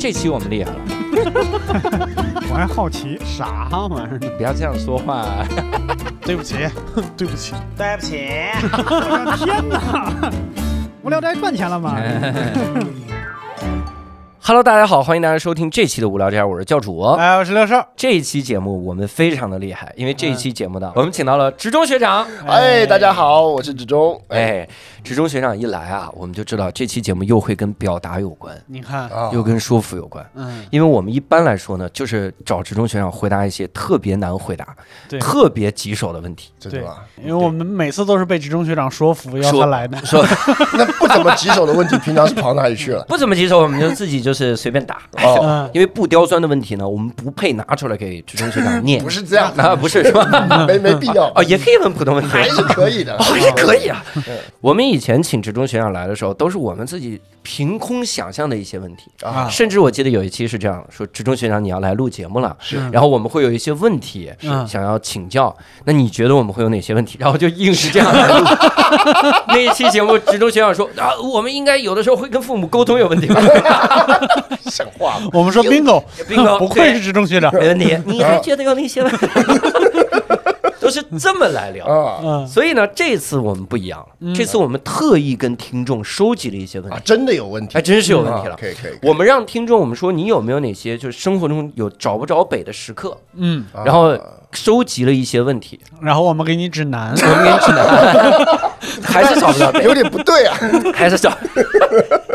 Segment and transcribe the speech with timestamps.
[0.00, 0.78] 这期我们厉害了，
[2.50, 4.18] 我还好奇，啥玩意儿？
[4.38, 5.26] 不要这样说话。
[6.24, 6.54] 对不起，
[7.18, 8.30] 对不起，对不起，
[8.62, 10.30] 我的天哪！
[11.02, 11.96] 无聊斋赚钱了吗？
[14.50, 17.02] Hello，大家好，欢迎大家收听这期的无聊斋，我是教主。
[17.02, 22.26] 哎，我是六少，这一期节目我们非常的厉害，因为这一期节目呢，我们请到了职中学长。
[22.48, 24.20] 哎，大家好，我是职中。
[24.26, 24.68] 哎，哎，
[25.04, 30.28] 职中学长一来啊，我们就知道这期节目又会跟表达有关，你看，啊又跟说服有关。
[30.34, 34.74] 嗯，因为我们一般来说呢，就是找职中学长回答一些特别难回答、
[35.08, 36.50] 对特别棘手的问题。
[36.60, 36.96] 对真的吗？
[37.22, 40.26] 因为我们每次都是被职中学长说服要说他来的，说
[40.72, 43.04] 那不怎么棘手的问题，平常是跑哪里去了？
[43.06, 44.98] 不怎么棘手，我们就自己就是随便打。
[45.22, 49.00] 哦， 嗯，因为不刁钻的问题呢，我们不配拿出来给职中学长念。
[49.04, 50.64] 不是这样， 啊，不是是吧？
[50.66, 53.14] 没没必要哦，也可以问普通问题，还是可以的。
[53.16, 54.04] 哦，也可以啊。
[54.60, 59.10] 我们以前请职中学长来的时候，都是我们自己凭空想象的一些问题。
[59.22, 67.16] 啊，甚至我记得有一期是这样说：职中学长你要来录节目了，是然后我们会有一些问题嗯想要请教，那你觉得我们会有哪些问题？
[67.20, 68.46] 然后就硬是这样来录。
[69.48, 73.40] 那一期节目，职中学长说啊，我们应该有的时候会跟父母沟通有问题吧？
[74.70, 75.28] 像话吗？
[75.32, 79.26] 我们说 bingo，bingo，不愧是职中学长，没问题，你还觉得有那些问题？
[80.90, 82.46] 都是这么来聊。
[82.46, 88.54] 所以呢，这次我们不一样了，这次我们特意跟听众收集了一些问啊，题，真的有问题，还真是有问题了。
[88.54, 94.18] 啊可以可以，我们让听众，我们说你有没有哪些就是生活中有找不着北的时刻，嗯，啊然后
[94.52, 98.70] 收集了一些问题，然后我们给你指南，我们给你指南，
[99.02, 99.70] 还是找不着。
[99.72, 100.56] 北， 有点不对啊。
[100.94, 101.36] 还是找，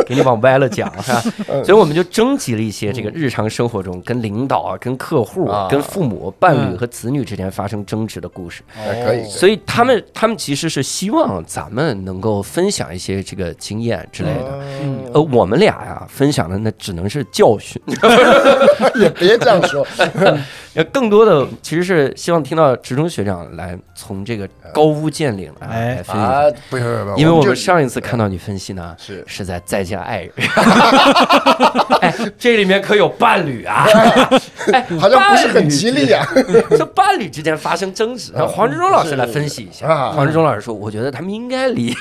[0.05, 1.21] 给你往歪了讲是吧？
[1.63, 8.61] 所以我们就征集了一些这个日常生活中跟领导啊、跟客户、啊跟父母、伴侣嗯和子女之间发生争执的故事。
[8.77, 14.59] 哎可以，所以他们他们其实是希望咱们能够分享一些这个经验之类的。
[14.83, 14.99] 嗯。
[15.13, 17.81] 呃，我们俩呀分享的那只能是教训，
[18.95, 19.85] 也别这样说，
[20.75, 26.21] 呃，更多的其实是希望听到职中学长来从这个高屋建瓴来分析。
[26.21, 30.31] 啊，不是不是，因为我们上一次看到你分析呢，是是在再见爱人，
[32.01, 33.85] 哎，这里面可有伴侣啊，
[34.73, 36.25] 哎，好像不是很吉利啊。
[36.25, 39.87] 伴侣之间， 说伴侣之间发生争执，让黄志忠老师来分析一下。
[39.87, 41.93] 啊黄志忠老师说，我觉得他们应该离，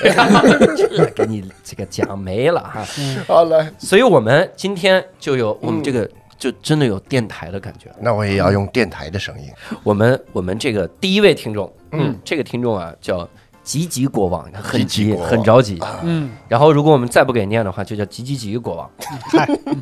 [0.75, 2.85] 这给你这个讲没了哈。
[3.25, 6.09] 好来，所以我们今天就有我们这个。
[6.37, 7.89] 就真的有电台的感觉。
[7.99, 9.49] 那我也要用电台的声音。
[9.83, 13.27] 我们我们这个第一位听众，嗯，这个听众啊叫
[13.63, 15.79] 吉吉国王，很急吉吉很着急。
[16.03, 18.89] 嗯，然后如果我们再不给念的话，就叫吉吉吉国王。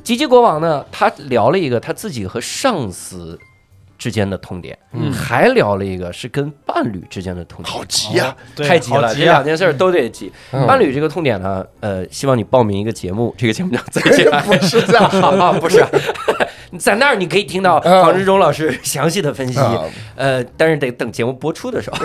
[0.04, 3.38] 吉吉国王呢，他聊了一个他自己和上司
[4.04, 7.74] 之间的痛点，嗯还聊了一个是跟伴侣之间的痛点。
[7.74, 8.36] 好急呀！
[8.54, 10.30] 对太急了，这好急啊两件事儿都得急。
[10.52, 14.30] 嗯伴侣这个痛点呢，呃，希望你报名一个节目，这个节目叫《再见》。
[14.44, 15.82] 不是这样 说啊，不是，
[16.78, 18.04] 在那儿你可以听到嗯。
[18.04, 19.84] 黄志忠老师详细的分析，啊
[20.16, 21.98] 呃，但是得等节目播出的时候。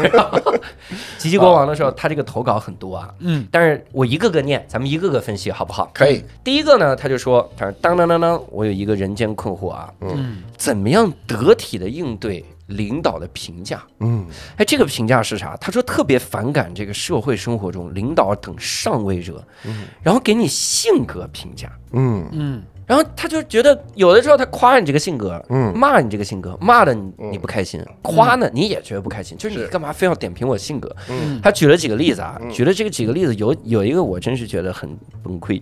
[1.19, 5.91] 吉吉国王的时候，他这个投稿很多啊，嗯，但是我一个个念，咱们一个个分析好不好？
[5.93, 13.83] 可以，第一个呢，他就说，他说当当当当，我有一个人间困惑啊，嗯，怎么样得体的应对领导的评价？
[14.01, 14.27] 嗯。
[14.57, 15.57] 哎，这个评价是啥？
[15.61, 19.87] 他说特别反感这个社会生活中领导等上位者，嗯。
[20.03, 21.71] 然后给你性格评价。
[21.93, 22.29] 嗯。
[22.33, 25.73] 嗯，然后他就觉得有的时候他夸你这个性格，嗯。
[25.77, 30.91] 骂你这个性格，骂的你你不开心，夸呢你也觉得不开心，就是你干嘛非要点评我性格？
[31.11, 31.39] 嗯。
[31.43, 34.89] 他举了几个例子啊，举了这个几个例子，有有一个我真是觉得很
[35.23, 35.61] 崩溃。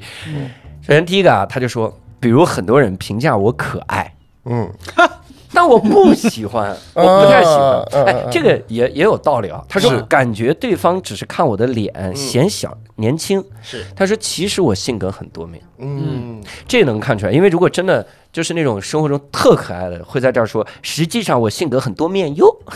[0.81, 4.15] 首先第一个啊，他就说，比如很多人评价我可爱，
[4.45, 4.71] 嗯，
[5.53, 7.85] 但我不喜欢， 我不太喜欢。
[7.93, 9.65] 嗯哎，这个也也有道理啊。
[9.69, 15.63] 他说感觉对方只是看我的脸显小年轻，是，他说其实我性格很多面。
[15.79, 16.43] 嗯。
[16.67, 22.47] 这能看出来，因为如果真的就是那种生活中特可爱的，会在这儿说，实际上我性格很多面哟，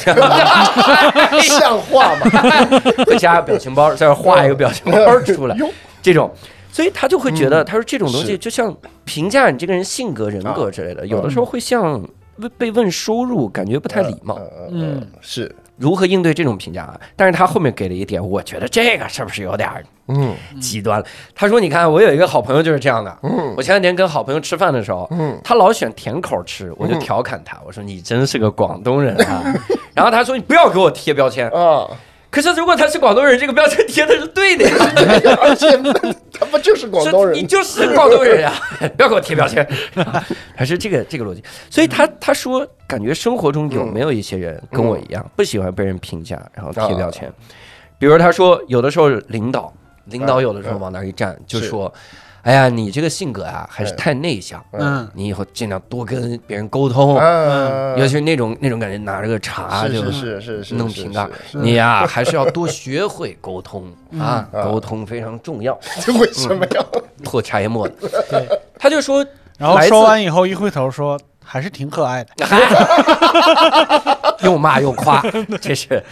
[1.42, 2.30] 像话吗？
[3.06, 5.56] 会加个表情包，在这儿画一个表情包出来，
[6.02, 6.30] 这种。
[6.72, 8.72] 所以他就会觉得，他说这种东西就像
[9.04, 12.00] 评价你这个人性格、人格之类的，有的时候会像
[12.40, 14.38] 被被问收入，感觉不太礼貌。
[14.70, 17.00] 嗯，是，如何应对这种评价啊？
[17.16, 21.06] 但是他后面给了一点，我觉得这个是不是有点儿嗯极端了？
[21.34, 23.18] 他说：“你看，我有一个好朋友就是这样的。
[23.22, 29.42] 嗯我前两天跟好朋友吃饭的时候，嗯他老选甜口吃，我就调侃他，我说你真是个广东人啊。
[29.94, 31.48] 然后他说：你不要给我贴标签。
[31.50, 31.88] 啊，
[32.30, 34.76] 可是如果他是广东人，这个标签贴的是对的呀。
[35.42, 35.66] 而且
[36.32, 37.36] 他不就是广东人？
[37.36, 38.52] 你就是广东人呀，
[38.96, 39.66] 不要给我贴标签。
[40.54, 41.42] 还是这个这个逻辑。
[41.68, 47.30] 所以他他说，感觉生活中有没有一些人跟我一样，不喜欢被人评价，然后贴标签？
[47.98, 49.72] 比如他说，有的时候领导
[50.04, 51.92] 领导有的时候往那儿一站，就是说。
[52.42, 63.84] 哎呀，你这个性格啊，还是太内向，嗯，你以后尽量多跟别人沟通，嗯尤其是那种那种感觉，拿着个茶是就是是是是是弄瓶盖，你呀还是要多学会沟通
[64.18, 65.78] 啊，嗯沟通非常重要。
[66.00, 66.86] 这 为什么要？
[67.24, 68.48] 破茶叶沫子，对。
[68.78, 69.24] 他就说，
[69.58, 72.30] 然后说完以后，一回头说还是挺可爱的。
[74.42, 75.22] 又骂又夸，
[75.60, 76.02] 这是，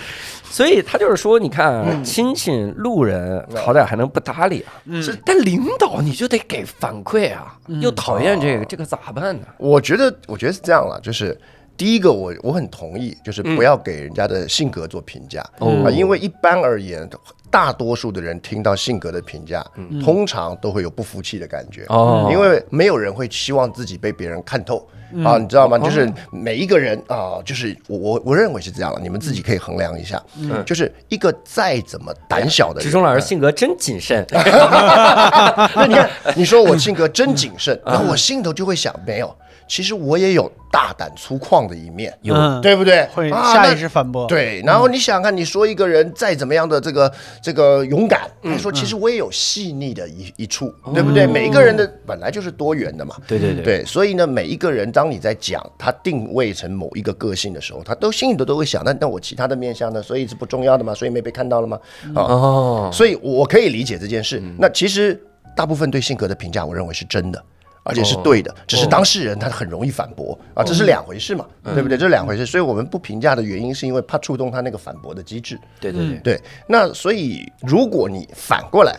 [0.50, 4.83] 所以他就是说，你看亲戚路人好歹还能不搭理啊，
[5.25, 9.47] 但领导你就得给反馈啊，又讨厌这个，这个咋办呢？
[9.59, 11.39] 我觉得，我觉得是这样了，就是
[11.77, 15.85] 第一个我，我很同意，就是不要给人家的性格做评价、哦。
[15.85, 17.09] 啊，因为一般而言，
[17.51, 19.65] 大多数的人听到性格的评价，
[20.03, 21.85] 通常都会有不服气的感觉。
[21.89, 22.29] 哦。
[22.33, 24.87] 因为没有人会希望自己被别人看透。
[25.25, 25.78] 啊，你知道吗？
[25.78, 30.22] 就是每一个人啊，就是我我我认为是这样了，你们自己可以衡量一下。
[30.64, 39.34] 就是一个再怎么胆小的人，志忠老师性格真谨慎 那你看，你说我性格真谨慎，然后我心头就会想，没有，
[39.69, 43.06] 其实我也有大胆粗犷的一面，有嗯对不对？
[43.15, 47.12] 会啊下意识反驳。，对，然后你想想看，你说一个人再怎么样的这个
[47.43, 51.26] 这个勇敢，他说其实我也有细腻的一一处，对不对？
[51.26, 53.15] 每一个人的本来就是多元的嘛。
[53.26, 60.03] 对对对，对，所以呢，每一个人当你在讲他定位成某一个个性的时候，他都心里头都会想，那那我其他的面相呢？
[60.03, 60.94] 所以是不重要的嘛？
[60.94, 61.79] 所以没被看到了吗？
[62.15, 64.43] 啊，哦，所以我可以理解这件事。
[64.59, 65.20] 那其实
[65.55, 67.43] 大部分对性格的评价，我认为是真的。
[67.83, 71.97] 而且是对的，只是当事人他很容易反驳啊，这是两回事嘛，对不对？
[71.97, 75.59] 这是两回事，所以我们不评价的原因，是因为怕触动他那个反驳的机制。
[75.81, 78.99] 对对对，对，那所以如果你反过来，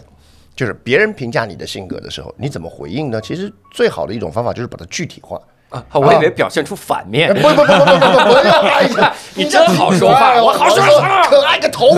[0.56, 3.22] 就是别人评价你的性格的时候，你怎么回应呢？
[3.22, 5.40] 其实最好的一种方法就是把它具体化。
[5.70, 8.62] 啊，我以为表现出反面不，不不不不不不要！
[8.62, 11.90] 哎呀，你真好说话我好说话可爱个头！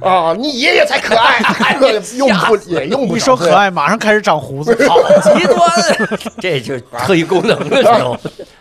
[0.00, 1.40] 啊，你爷爷才可爱，
[2.16, 4.74] 用不也用不一说可爱，马上开始长胡子。
[4.88, 5.58] 好极端，
[6.40, 7.58] 这就特异功能，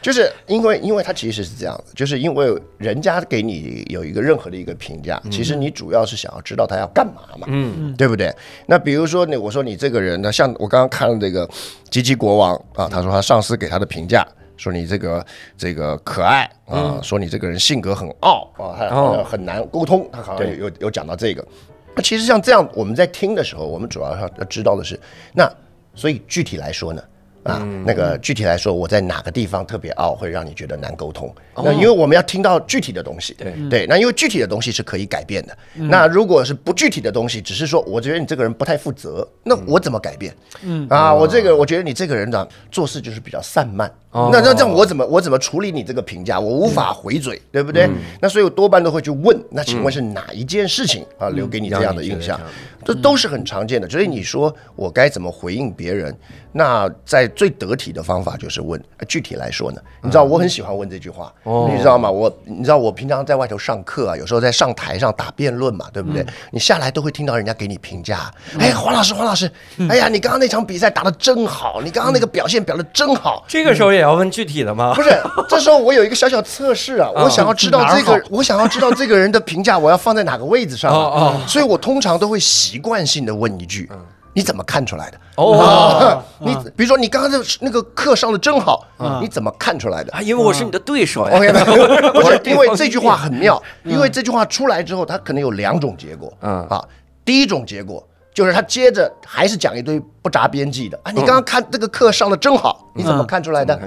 [0.01, 8.33] 就是因为，因为他其实是这样的，就是因为人家给你有一个任何的一个评价，其实你主要是想要知道他要干嘛嘛，嗯，对不对？
[8.65, 11.47] 那比如说你，我说你这个人呢，像我刚刚看了这个
[11.89, 14.25] 吉吉国王啊，他说他上司给他的评价。
[14.57, 15.25] 说你这个
[15.57, 21.45] 这个可爱啊，说你这个人性格很傲啊，还哦很难沟通，他好像有有有讲到这个。
[21.93, 24.97] 那其实像这样，我们在听的时候，我们主要要要知道的是，
[25.33, 25.45] 那
[25.93, 27.03] 所以具体来说呢，
[27.45, 31.33] 啊，那个具体来说，我在哪个地方特别傲，会让你觉得难沟通？
[31.55, 35.55] 那因为我们要听到具体的东西，对对，那因为具体的东西是可以改变的。
[35.75, 40.35] 那如果是不具体的东西，只是说我觉得你这个人不太负责，那我怎么改变？
[40.63, 43.91] 嗯啊，我这个我觉得你这个人呢，做事就是比较散漫。
[44.31, 46.39] 那那这样我怎么我怎么处理你这个评价？
[46.39, 47.89] 我无法回嘴，对不对？
[48.21, 52.39] 那所以我多半都会去问，那请问是哪一件事情啊留给你这样的印象？
[52.85, 53.89] 这都是很常见的。
[53.89, 56.15] 所以你说我该怎么回应别人？
[56.57, 59.81] 那在最得体的方法就是问，呃具体来说呢？
[60.01, 62.09] 你知道我很喜欢问这句话，你知道吗？
[62.09, 66.25] 我你知道我平常在外头上课啊，有时候在上台上打辩论嘛，对不对？
[66.51, 69.51] 你下来都会听到人家给你评价，哎，黄老师，黄老师，
[69.89, 73.43] 哎呀，你刚刚那场比赛打得真好，你刚刚那个表现表得真好。
[73.49, 75.01] 这个时候也要问具体的吗不？
[75.03, 75.09] 是，
[75.49, 81.47] 这时候我有一个小小测试啊， 我想要知道这个 我想要知道这个人的评价，我要放在哪个位置上哦啊？
[81.47, 83.89] 所以我通常都会习惯性的问一句：
[84.33, 85.17] 你怎么看出来的？
[85.37, 88.85] 哦， 啊，你比如说你刚刚的那个课上的真好，
[89.21, 91.37] 你怎么看出来的啊，因为我是你的对手呀。
[91.37, 96.31] ？OK，不是因为这句话很妙，因为这句话出来之后，它可能有两种结果。
[96.41, 96.83] 嗯啊，
[97.23, 98.05] 第一种结果
[98.35, 100.99] 就是他接着还是讲一堆不着边际的。
[101.03, 103.79] 啊，你刚刚看这个课上的真好，你怎么看出来的？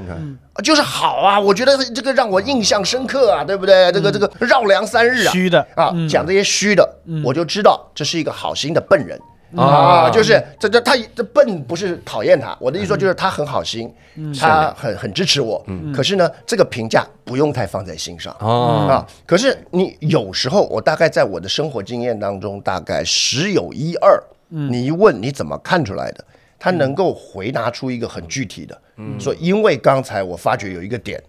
[0.65, 3.93] 就是好啊，我觉得这个让我印象深刻啊，对不对？
[3.93, 5.65] 这个这个绕梁三日啊，虚的。
[5.77, 6.89] 啊，讲这些虚的，
[7.23, 9.21] 我就知道这是一个好心的笨人。
[9.57, 13.91] 啊啊，就是这这他这笨不是讨厌他，我的意思说就是他很好心，
[14.39, 15.65] 他很很支持我。
[15.95, 19.07] 可是呢，这个评价不用太放在心上哦啊。
[19.25, 26.23] 可是你有时候，我大概在我的生活经验当中，大概十有一二，你一问你怎么看出来的，
[26.59, 28.79] 他能够回答出一个很具体的，
[29.19, 31.23] 说因为刚才我发觉有一个点，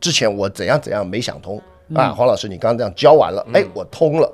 [0.00, 1.60] 之前我怎样怎样没想通
[1.96, 4.32] 啊，黄老师你刚刚这样教完了，哎，我通了，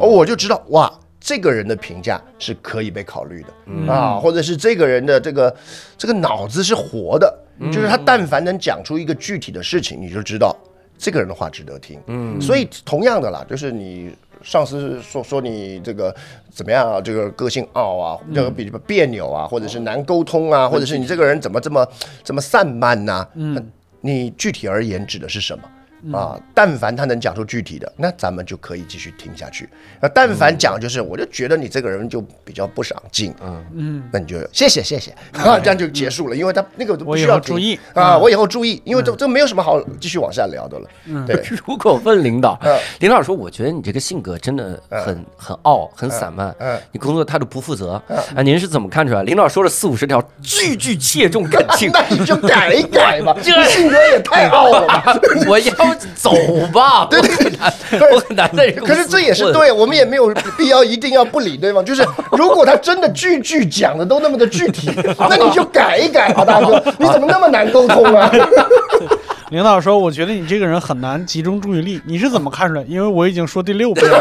[0.00, 0.92] 哦，我就知道哇。
[1.24, 5.56] 这个人的评价是可以被考虑的、啊，或者是这个人的这个
[5.96, 7.34] 这个脑子是活的，
[7.72, 10.54] 就是他但凡能讲出一个具体的事情，你就知道
[10.98, 11.98] 这个人的话值得听。
[12.08, 16.14] 嗯，所以同样的啦，就是你上司说说你这个
[16.50, 21.88] 怎么样啊，这个个性傲啊，这个比别扭啊，或者是难沟通啊，或者是你这个人怎么这么
[22.22, 25.64] 这么散漫呐、嗯，你具体而言指的是什么？
[26.12, 29.68] 啊，但凡他能讲出具体的，那咱们就可以继续听下去。
[30.00, 33.64] 那但凡讲就是，我就觉得你这个人就比较不上进，嗯。
[33.74, 35.10] 嗯，那你就谢谢谢谢。
[35.32, 37.78] 啊，这样就结束了，因为他那个都不我需要注意。
[37.94, 40.88] 啊，我以后注意，因为这这没有什么好继续往下聊的了。
[41.26, 48.00] 对， 如果问领导嗯，领导说：“我觉得你这个性格真的很很傲，很散漫嗯，你工作态度不负责
[48.34, 51.90] 啊，您是怎么看出来？”领导说了四五十条，句句切中感情。
[51.94, 55.04] 那你就改一改吧， 这性格也太傲了吧。
[55.46, 56.32] 我要走
[56.72, 61.84] 吧，对 对对，我很难在这个公司可是这也是对，我们也没有必要一定要不理对方。
[61.84, 64.90] 就是 如果他真的句句讲的都那么的具体，
[65.30, 68.30] 那你就改一改吧，大哥，你怎么那么难沟通啊？
[69.50, 72.82] 领导说：“我觉得你这个人很难集中注意力，你是怎么看出来？
[72.88, 74.20] 因为我已经说第六遍了。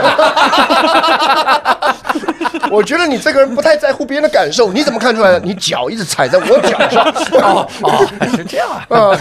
[2.72, 5.40] 我觉得你这个人不太在乎别人的感受，你怎么看出来的？
[5.40, 7.04] 你脚一直踩在我脚上，
[7.42, 8.86] 哦 哦， 是这样啊。
[8.90, 9.20] 啊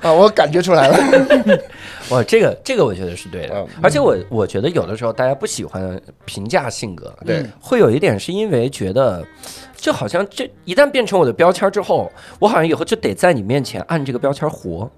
[0.00, 0.98] 啊，我感觉出来了。
[2.10, 9.24] 哇，这个这个我觉得是对的嗯，而且我我觉得有的时候大家不喜欢评价性格，对，会有一点是因为觉得，
[9.76, 14.90] 就好像这一旦变成我的标签之后，我好像以后就得在你面前按这个标签活。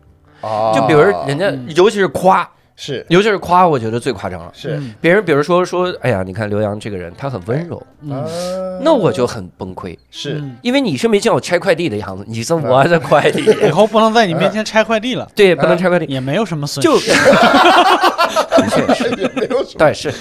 [0.43, 3.04] 啊就比如人家，尤其是夸，是。
[3.09, 4.50] 尤其是夸，我觉得最夸张了。
[4.54, 4.80] 是。
[5.00, 10.42] 别人比如说说，哎呀，你看刘洋这个人，他很温柔，嗯，那我就很崩溃，是。
[10.62, 17.11] 因为你是没见我拆快递的样子，你是我的快递， 以后不能在你面前拆快递了， 对，不能拆快递，也没有什么损就失。
[17.11, 19.78] 的确是，也没有什么。
[19.78, 20.12] 对是，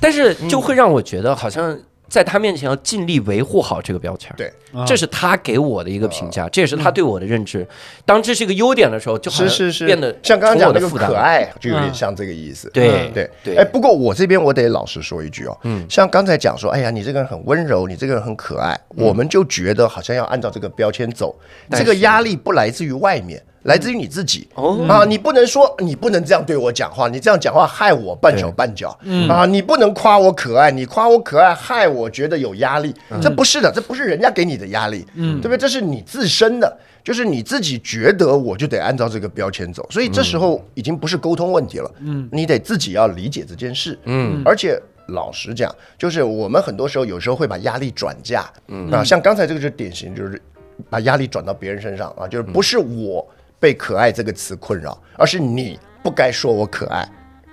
[0.00, 1.76] 但是就会让我觉得好像
[2.14, 4.32] 在他面前要尽力维护好这个标签。
[4.36, 7.66] 对，啊这是他给我的一个评价，这也是他对我的认知。
[8.06, 11.16] 当这是一个优点的时候，就好像是是是，变得像刚刚讲的负担了。
[11.16, 12.70] 可爱，就有点像这个意思。
[12.72, 21.34] 对对对哎，不过我这边我得老实说一句哦，嗯像刚才讲说，哎呀，你这个人很温柔，你这个人很可爱，我们就觉得好像要按照这个标签走，
[21.72, 23.42] 这个压力不来自于外面。
[23.64, 24.48] 来自于你自己。
[24.54, 24.86] 哦。
[24.88, 25.04] 啊！
[25.04, 28.98] 你不能说你不能这样对我讲话，你这样讲话害我半手半脚。
[29.28, 29.44] 啊！
[29.44, 35.58] 你不能夸我可爱，你夸我可爱害我觉得有压力，这不是的，这不是人家给你的压力，对不对？
[35.58, 44.80] 这是你自身的，就是你自己觉得我就得按照这个标签走，所以这时候已经不是沟通问题了，嗯，你得自己要理解这件事，嗯，而且。
[45.08, 48.90] 老实讲，就是我们很多时候有时候会把压力转嫁，嗯。
[48.90, 50.40] 啊，像刚才这个就是典型，就是
[50.88, 53.28] 把压力转到别人身上啊，就是不是我
[53.58, 57.08] 被“可爱”这个词困扰，而是你不该说我可爱。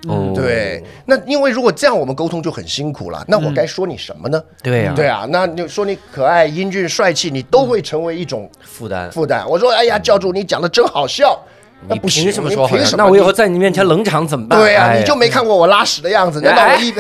[0.10, 4.44] 嗯，对，那因为如果这样我们沟通就很辛苦了，那我该说你什么呢？
[4.64, 9.12] 对呀，对啊，那你说你可爱、英俊、帅气，你都会成为一种负担。
[9.12, 9.48] 负担。
[9.48, 13.04] 我说，哎呀，教主你讲的真好笑，那你不行，凭什么说凭什么？
[13.04, 14.60] 那我以后在你面前冷场怎么办？
[14.60, 16.40] 对啊，哎你就没看过我拉屎的样子？
[16.42, 16.94] 难道我一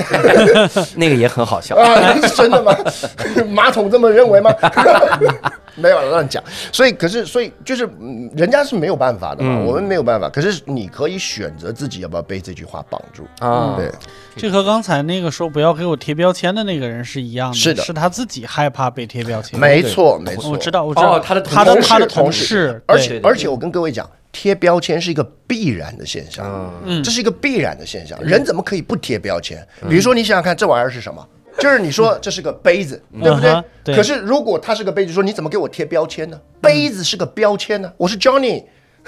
[0.97, 1.75] 那个也很好笑。
[1.75, 2.75] 啊， 真的吗？
[3.50, 4.51] 马桶这么认为吗？
[5.75, 10.27] 没有乱讲，所以可是所以就是嗯人家是没有办法的嘛，我们没有办法。
[10.29, 13.89] 可是你可以选择自己要不要被这句话绑住啊对，
[14.35, 19.57] 这和刚才那个说不要给我贴标签的那个人是一样的，是的是他自己害怕被贴标签。
[19.57, 26.45] 没错没错，我知道，我知道，哦他的他同事的他的同事而且而且我跟各位讲，贴标签是一个必然的现象，
[26.85, 28.17] 嗯这是一个必然的现象。
[28.23, 29.65] 人怎么可以不贴标签？
[29.89, 31.25] 比如说，你想想看，这玩意儿是什么？
[31.59, 33.63] 就是你说这是个杯子，对不对嗯？
[33.83, 36.39] 对可是如果它是个杯子，说你怎么给我贴标签呢？
[36.61, 38.63] 杯子是个标签呢，我是 Johnny，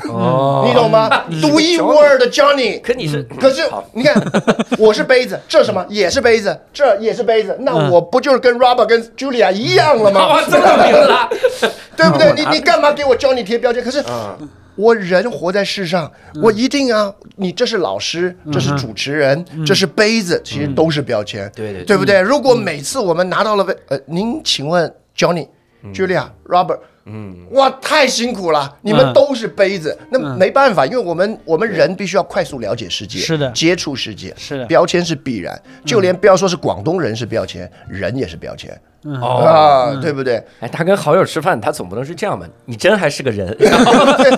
[0.09, 1.09] 哦 你懂吗？
[1.41, 2.81] 独一无二的 Johnny。
[2.81, 3.63] 可你是，可是
[3.93, 4.21] 你看，
[4.77, 10.27] 我是杯子，这什么也是杯子，这也是杯子，那嗯我不就是跟 Robert 跟 Julia 一样了吗？
[10.27, 11.29] 哇，这么明了，
[11.95, 12.33] 对不对？
[12.35, 13.81] 你你干嘛给我教你贴标签？
[13.81, 14.03] 可是
[14.75, 16.11] 我人活在世上，
[16.41, 21.85] 我一定啊，你这是老师，这是主持人，这是杯子，其实都是标签，对对对。
[21.85, 22.19] 对不对？
[22.19, 25.47] 如果每次我们拿到了杯，呃，您请问 Johnny、
[25.93, 26.79] Julia、Robert。
[27.05, 28.77] 嗯，哇，太辛苦了！
[28.81, 33.51] 你们嗯都是杯子，那没办法，因为我们我们人必须要快速了解世界，是的。
[33.51, 34.65] 接触世界，是的。
[34.65, 38.71] 标签是必然，就连不要说是广东人是标签，人也是标签。
[39.03, 40.41] 哦，啊，对不对？
[40.61, 42.47] 哎，他跟好友吃饭，他总不能是这样吧？
[42.63, 43.93] 你真还是个人， 然后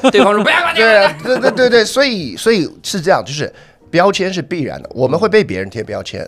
[0.10, 3.53] 对方说不要管你，对啊，对对对对，所以所以是这样，就是
[3.91, 6.27] 标签是必然的，我们会被别人贴标签，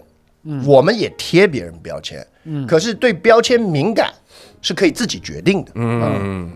[0.67, 2.67] 我们也贴别人标签，嗯。
[2.67, 4.13] 可是对标签敏感
[4.62, 6.52] 是可以自己决定的，嗯，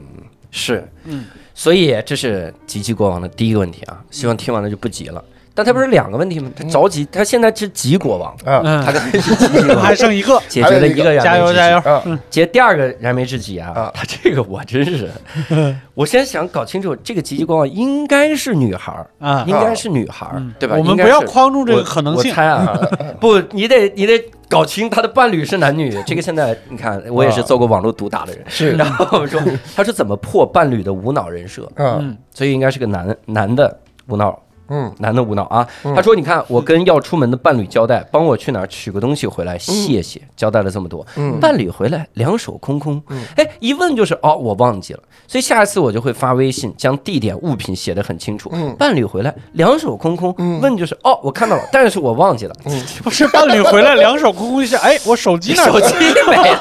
[0.51, 5.23] 是，嗯，所以这是吉吉国王的第一个问题啊，希望听完了就不急了。
[5.53, 6.49] 但他不是两个问题吗？
[6.55, 11.77] 他着急，他现在是急国王，啊嗯他，跟是急国王还剩一个，解决了一个燃眉之急加油加油！
[11.79, 15.11] 啊，接第二个燃眉之急啊啊， 他这个我真是，
[15.93, 20.75] 我先想搞清楚，这个吉吉国王应该是女孩儿啊应该是女孩儿，对吧？
[20.77, 22.77] 我们不要框住这个可能性我猜啊，
[23.19, 25.95] 不，你得你得搞清他的伴侣是男女。
[26.05, 29.41] 这个现在你看，我也是做过网络毒打的人，是然后我们说
[29.75, 33.77] 他是怎么破伴侣的无脑人设，嗯嗯所以应该是个男男的
[34.07, 34.37] 无脑
[34.69, 35.67] 嗯，男的无脑啊。
[35.95, 40.21] 他说：“你看，我跟要出门的伴侣交代，帮我去哪儿取个东西回来，谢谢。
[40.35, 41.05] 交代了这么多，
[41.39, 43.01] 伴侣回来两手空空，
[43.35, 44.99] 哎，一问就是哦，我忘记了。
[45.27, 48.51] 所以下一次我就会发微信，将地点、物品写得很清楚。
[48.77, 52.55] 伴侣回来两手空空，问就是哦，我看到了，但是我忘记了。
[53.03, 55.63] 不是伴侣回来两手空空一下，哎，我手机呢？
[55.63, 55.93] 手机
[56.27, 56.59] 没了，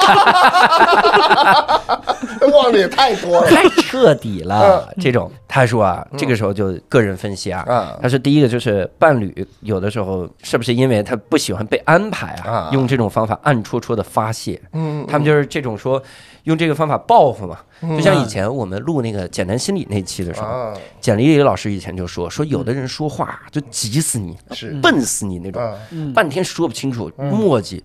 [2.52, 3.48] 忘的也太多了。
[3.48, 4.88] 太彻底了。
[5.00, 7.64] 这种他说啊，这个时候就个人分析啊。”
[8.00, 12.70] 他说：“第一个就是伴侣，有的时候是不是因为他不喜欢被安排啊？
[12.72, 14.60] 用这种方法暗戳戳的发泄。
[14.72, 16.02] 嗯，他们就是这种说，
[16.44, 17.58] 用这个方法报复嘛。
[17.80, 25.62] 就像以前我们录那个简单心理那期的时候，简历老师以前就说说，有的人说话就急死你，是笨死你那种，
[26.14, 27.80] 半天说不清楚，磨叽，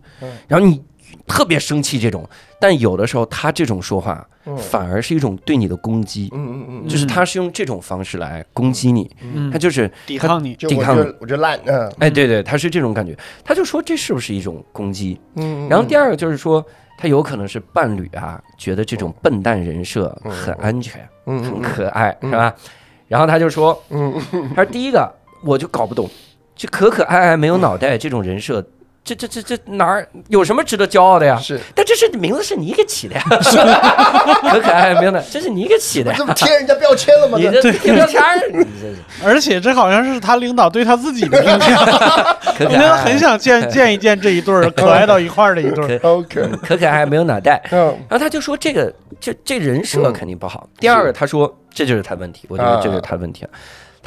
[0.47, 0.81] 然后你。”
[1.27, 2.27] 特别生气这种，
[2.59, 4.25] 但有的时候他这种说话，
[4.57, 6.29] 反而是一种对你的攻击。
[6.33, 9.09] 嗯嗯嗯，就是他是用这种方式来攻击你，
[9.51, 11.59] 他就是抵抗你，抵抗你，我就烂。
[11.65, 15.19] 嗯，哎，对对，他是这种感觉，他就说这是不是一种攻击？
[15.35, 16.63] 嗯，然后第二个就是说，
[16.97, 22.53] 他有可能是伴侣啊，觉得这种笨蛋人设很安全，很可爱，是吧？
[23.07, 24.13] 然后他就说，嗯，
[24.55, 25.11] 他说第一个
[25.43, 26.09] 我就搞不懂，
[26.55, 28.63] 就可可爱爱没有脑袋这种人设。
[29.05, 31.37] 这这这这哪儿有什么值得骄傲的呀？
[31.39, 33.23] 是，但这是名字是你给起的呀，
[34.49, 37.37] 可可爱没有呢，这是你给起的，这不贴人家标签了吗？
[37.39, 38.41] 你这贴标签儿，
[39.23, 41.75] 而且这好像是他领导对他自己的评价，
[42.57, 45.99] 可可爱，很想见 见一见这一对儿可爱到一块儿的一对儿。
[46.01, 50.67] OK，可可爱没有脑袋，然后他就说这个这这人设肯定不好。
[50.79, 53.51] 第二个他说这就是他问题，我觉得这就是他问题了。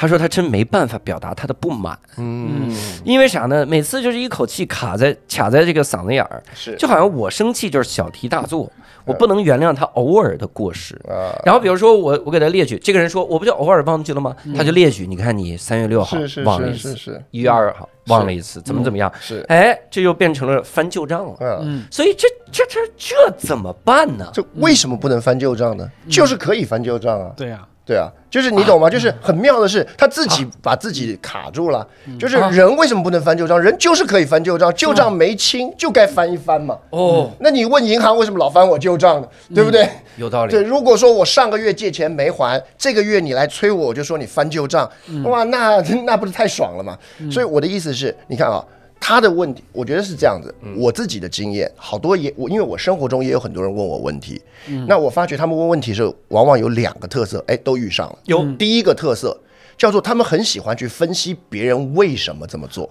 [0.00, 2.72] 他说他真没办法表达他的不满，嗯，
[3.04, 3.66] 因为啥呢？
[3.66, 8.70] 每次就是一口气卡在卡在这个嗓子眼儿，是就好像我生气就是小题大做，
[9.04, 11.34] 我不能原谅他偶尔的过失啊。
[11.44, 14.36] 然后比如说我我给他列举，这个人说我不就偶尔忘记了吗？
[14.56, 19.12] 他就列举，你看你三月六号忘了一次，一月二号忘了一次，怎么怎么样？
[19.20, 21.58] 是哎，这就变成了翻旧账了。
[21.62, 24.30] 嗯，所以这这这这怎么办呢？
[24.32, 25.90] 这为什么不能翻旧账呢？
[26.08, 27.32] 就是可以翻旧账啊。
[27.36, 27.66] 对呀。
[27.88, 28.90] 对啊，就是你懂吗？
[28.90, 31.88] 就是很妙的是，他自己把自己卡住了。
[32.18, 33.58] 就是人为什么不能翻旧账？
[33.58, 36.76] 人就是可以翻旧账，旧账没清就该翻一翻嘛。
[36.90, 39.28] 哦，那你问银行为什么老翻我旧账呢？
[39.54, 39.88] 对不对？
[40.16, 40.50] 有道理。
[40.50, 44.86] 对，如果说我上个月借钱没还，这个月你来催我，我就说你翻旧账，
[45.24, 46.98] 哇，那那不是太爽了吗？
[47.32, 48.62] 所以我的意思是，你看啊。
[49.00, 50.54] 他的问题，我觉得是这样子。
[50.76, 54.40] 我自己的经验，好多也我，因为我生活中也有很多人问我问题。
[54.86, 58.18] 那我发觉他们问问题时，往往有两个特色，哎，都遇上了。
[58.24, 59.36] 有第一个特色。
[59.78, 62.84] 叫做他们很喜欢去分析别人为什么这么做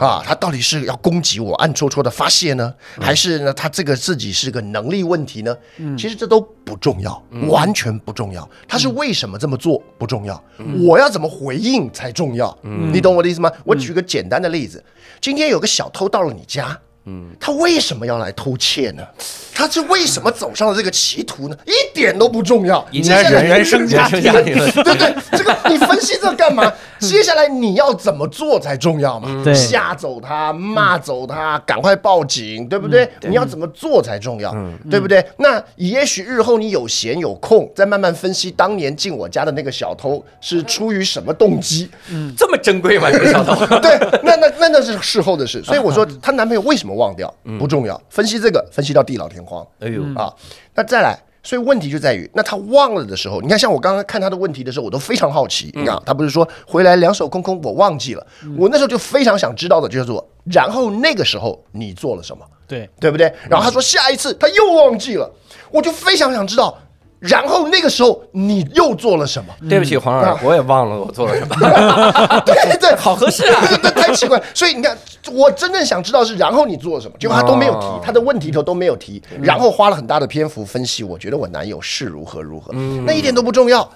[0.00, 5.54] 啊，他到底是要攻击我暗戳戳的发泄呢，还是呢他这个自己是个能力问题呢？
[5.98, 8.48] 其实这都不重要，完全不重要。
[8.66, 10.42] 他是为什么这么做不重要，
[10.82, 12.56] 我要怎么回应才重要。
[12.62, 13.52] 你懂我的意思吗？
[13.62, 14.82] 我举个简单的例子，
[15.20, 16.76] 今天有个小偷到了你家。
[17.06, 19.06] 嗯，他为什么要来偷窃呢？
[19.54, 21.56] 他是为什么走上了这个歧途呢？
[21.64, 22.84] 一点都不重要。
[22.90, 24.42] 应该是原生家庭， 对
[24.96, 26.72] 对， 这个你分析这干嘛？
[26.98, 29.44] 接下来你要怎么做才重要嘛？
[29.54, 33.08] 吓走他，骂走他，赶快报警，对不对？
[33.22, 34.54] 你要怎么做才重要？
[34.90, 35.24] 对不对？
[35.38, 41.88] 那也许日后你有闲有空，再慢慢分析当年进我家的那个小偷是出于什么动机？
[42.10, 43.10] 嗯，这么珍贵吗？
[43.10, 43.54] 这个小偷？
[43.80, 45.62] 对，那那那那是事后的事。
[45.62, 47.32] 所以我说，她男朋友为什么忘掉？
[47.58, 48.00] 不重要。
[48.08, 49.66] 分析这个，分析到地老天荒。
[49.80, 50.32] 哎呦啊！
[50.74, 51.18] 那再来。
[51.46, 55.70] 所以问题就在于，那他忘了的时候，你看，像我刚刚看他的问题的时候，我都非常好奇。
[55.74, 58.26] 你看，他不是说回来两手空空，我忘记了。
[58.56, 62.42] 我那时候就非常想知道的，就是做，然后那个时候你做了什么？
[62.66, 63.30] 对，对不对？
[63.50, 65.30] 然后他说下一次他又忘记了，
[65.70, 66.78] 我就非常想知道。
[67.28, 69.54] 然后那个时候你又做了什么？
[69.68, 72.42] 对不起，黄老师，我也忘了我做了什么。
[72.44, 73.66] 对 对， 好合适啊！
[73.82, 74.42] 对，太奇怪。
[74.52, 74.96] 所以你看，
[75.32, 81.02] 我真正想知道是然后你做了什么，结果他都没有提，他的问题头都没有提，然后花了很大的篇幅分析。
[81.02, 82.72] 我觉得我男友是如何如何，
[83.06, 83.88] 那一点都不重要。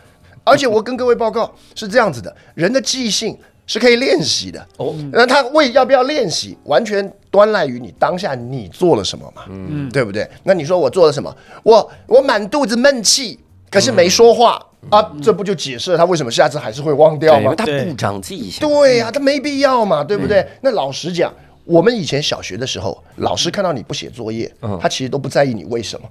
[0.45, 3.39] 而且我跟各位报告是这样子的，人的记性。
[3.69, 10.29] 是可以练习的哦，那他为要不要练习，完全端赖于你当下你做了什么嘛，嗯，对不对？
[10.43, 11.33] 那你说我做了什么？
[11.63, 13.39] 我我满肚子闷气，
[13.71, 17.55] 可是没说话啊，这不就解释了他为什么下次还是会忘掉吗？
[17.55, 18.67] 他不长记性。
[18.67, 20.45] 对呀，他没必要嘛，对不对？
[20.63, 21.31] 那老实讲，
[21.69, 24.51] 我们以前小学的时候，老师看到你不写作业，
[24.81, 26.09] 他其实都不在意你为什么，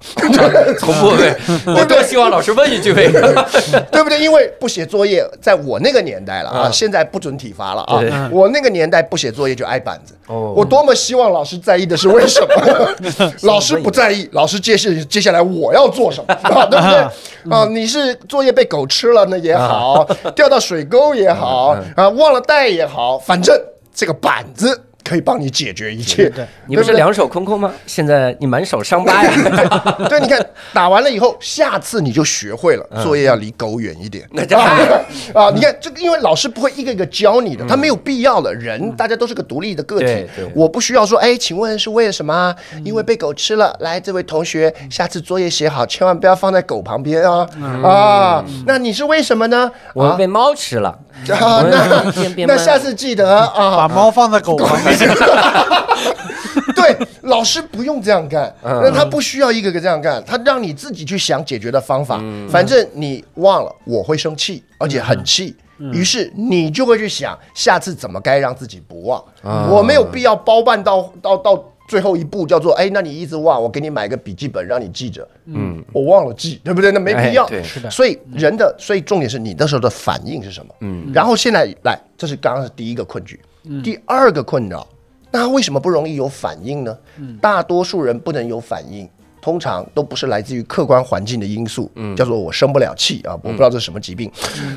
[0.78, 1.34] 从不会。
[1.66, 3.44] 我多希望老师问一句为什么，
[3.90, 4.20] 对不对？
[4.20, 8.30] 因为不写作业，在我那个年代了啊，现在不准体罚了啊。
[8.32, 10.14] 我那个年代不写作业就挨板子。
[10.28, 13.32] 我多么希望老师在意的是为什么？
[13.42, 17.52] 老师不在意，老师接下接下来我要做什么，啊 对不对？
[17.52, 23.58] 啊，你是作业被狗吃了那也好，掉到水沟也好，啊，忘了带也好，反正
[23.92, 24.84] 这个板子。
[25.04, 26.28] 可以帮你解决一切。
[26.30, 27.72] 对，你不是两手空空吗？
[27.86, 29.30] 现在你满手伤疤呀。
[30.08, 34.28] 对，你看打完了以后，下次你就学会了，作业要离狗远一点。
[34.32, 38.54] 那这啊，你看这个，因为老师不会一个一个教你的，他没有必要的。
[38.54, 42.54] 人大家都是个独立的个体，我不需要说，哎，请问是为了什么？
[42.84, 43.74] 因为被狗吃了。
[43.80, 47.48] 来，这位同学，下次作业写好，千万不要放在狗旁边啊
[47.82, 48.44] 啊！
[48.66, 49.70] 那你是为什么呢？
[49.94, 50.98] 我被猫吃了。
[51.30, 54.87] 啊，那那下次记得啊，把猫放在狗旁边。
[56.74, 62.22] 对，老师不用这样干，那他不需要一个个这样干，他让你自己去想解决的方法。
[62.48, 65.54] 反正你忘了，我会生气，而且很气。
[65.92, 69.22] 于是你就会去想，下次怎么该让自己不忘。
[69.70, 71.64] 我没有必要包办到到到。
[71.88, 75.26] 最后一步叫做哎，那你一直忘，我给你买个笔记本让你记着。
[75.46, 76.92] 嗯，我忘了记，对不对？
[76.92, 77.46] 那没必要。
[77.46, 77.88] 对，是的。
[77.90, 80.74] 所以人的，所以重点是你那时候的反应是什么？
[80.80, 81.10] 嗯。
[81.14, 83.40] 然后现在来，这是刚刚是第一个困局。
[83.68, 83.82] 嗯。
[83.82, 84.86] 第二个困扰，
[85.30, 86.98] 那为什么不容易有反应呢？
[87.18, 87.36] 嗯。
[87.38, 89.08] 大多数人不能有反应。
[89.40, 94.30] 通常都不是来自于客观环境的因素，叫做我生不了气啊，我不知道这是什么疾病，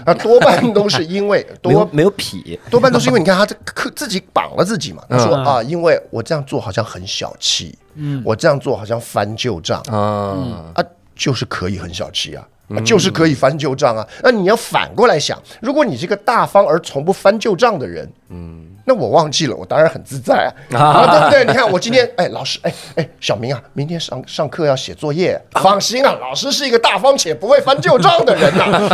[0.05, 12.47] 啊，多半都是因为 多没有脾，多半都是因为你看他这克自己绑了自己嘛，他说啊，因为我这样做好像很小气，嗯，我这样做好像翻旧账啊，啊，就是可以很小气啊。
[12.79, 14.07] 就是可以翻旧账啊！
[14.23, 21.45] 那你要反过来想，如果你是个大方而从不翻旧账的人，嗯，那我忘记了，我当然很自在啊， 对不对？
[21.45, 28.89] 你看我今天，哎，老师，哎哎，小明啊，明天上上课要写作业，放心啊，老师是一个大方且不会翻旧账的人呐，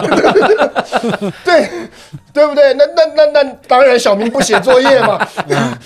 [1.46, 1.70] 对
[2.34, 2.74] 对不对？
[2.74, 5.20] 那那那那当然，小明不写作业嘛。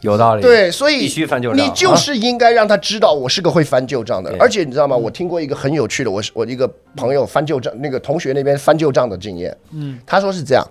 [0.00, 1.66] 有道理，对，所以必须翻旧账。
[1.66, 4.96] 你就是应该让他知道我是个会翻旧账的，而且你知道吗？
[4.96, 9.54] 我听过一个很有趣的，我是我一个朋友翻旧账，那个同学那边翻旧账的经验。
[9.72, 10.66] 嗯，他说是这样，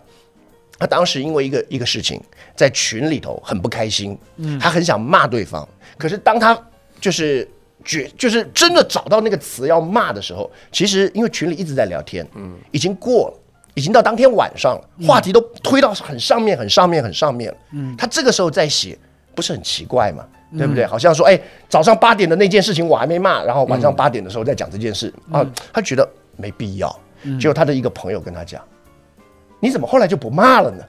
[0.79, 2.19] 他当时因为一个一个事情
[2.55, 6.59] 在群里头很不开心，嗯，他很想骂对方，可是当他
[6.99, 7.47] 就是
[7.85, 13.39] 觉就是真的找到那个词要骂的时候，其实因为群里一直在聊天，嗯，已经过了，
[13.75, 18.97] 已经到当天晚上了，话题都推到很上面、很上面、很上面了，嗯，他这个时候在写。
[19.39, 20.25] 不是很奇怪嘛？
[20.58, 20.86] 对不对？
[20.86, 26.99] 好像说，哎，早上八点的那件事情我还没骂，然后晚上八点的时候再讲这件事啊，他觉得没必要。
[27.39, 28.62] 结果他的一个朋友跟他讲
[29.62, 30.84] ：“你怎么后来就不骂了呢？”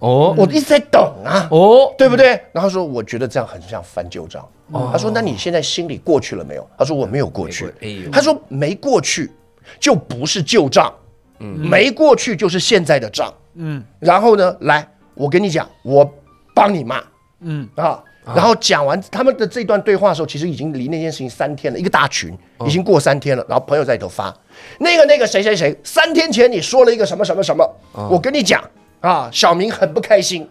[0.00, 2.38] 哦，我一直在等啊，哦，对不对？
[2.52, 4.46] 然后说，我觉得这样很像翻旧账。
[4.92, 7.72] 他说：“那你现在心里过去了没有？”他说：“我没有过去。”
[8.12, 9.32] 他说：“没过去
[9.80, 10.92] 就不是旧账，
[11.38, 16.06] 嗯没过去就是现在的账。”嗯，然后呢，来，我跟你讲，我
[16.54, 17.02] 帮你骂。
[17.48, 18.02] 嗯啊，
[18.34, 23.46] 然后讲完他们的这段对话的时候，其实已经离那件事情三天了，一个大群已经过三天了。
[23.48, 24.34] 然后朋友在里头发，
[24.80, 27.64] 那个那个谁谁谁，三天前你说了一个什么什么什么，
[28.10, 28.60] 我跟你讲
[29.00, 30.48] 啊，小明很不开心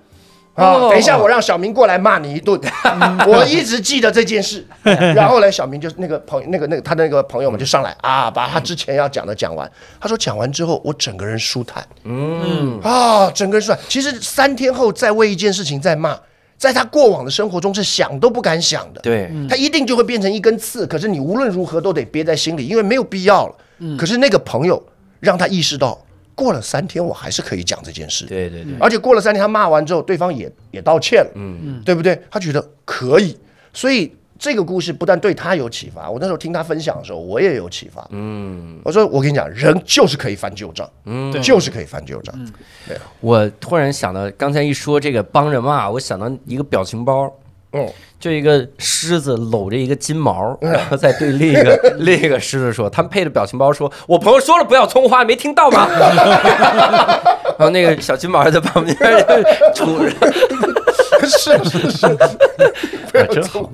[0.53, 2.57] 啊，等一下我让小明过来骂你一顿，
[3.27, 4.65] 我一直记得这件事。
[4.83, 9.69] 然后呢，小明就那个朋那个那个他的那个朋友们就上来啊，把他之前要讲的讲完。
[9.99, 13.81] 他说讲完之后，我整个人舒坦，嗯啊，整个人舒坦。
[13.89, 16.17] 其实三天后再为一件事情再骂。
[16.65, 20.85] 在他过往的生活中是想都不敢想的，对，他一定就会变成一根刺。
[20.87, 23.55] 可是你无论如何都得憋在心里，因为没有必要了。
[23.77, 24.83] 嗯，可是那个朋友
[25.19, 25.97] 让他意识到，
[26.33, 28.25] 过了三天我还是可以讲这件事。
[28.25, 31.31] 对对对，而且过了三天他骂完之后，对方也也道歉了。
[31.35, 32.19] 嗯嗯，对不对？
[32.31, 33.37] 他觉得可以，
[33.71, 34.11] 所以。
[34.37, 38.05] 这个故事不但对他有启发，我那时候听他分享的时候，我也有启发。
[38.09, 42.35] 嗯，我说我跟你讲，人就是可以翻旧账，嗯，就是可以翻旧账。
[42.87, 47.31] 对，我突然想到，刚才一说这个帮人骂，我想到一个表情包，
[47.71, 47.87] 嗯，
[48.19, 55.87] 就一个狮子搂着一个金毛，然后再对另一个 另一个狮子说，他们配的表情包说：“我朋友说了不要葱花，没听到吗？”
[57.57, 58.93] 然后那个小金毛在旁边
[59.73, 60.84] 杵着。
[61.25, 62.17] 是是是，
[63.31, 63.69] 真好。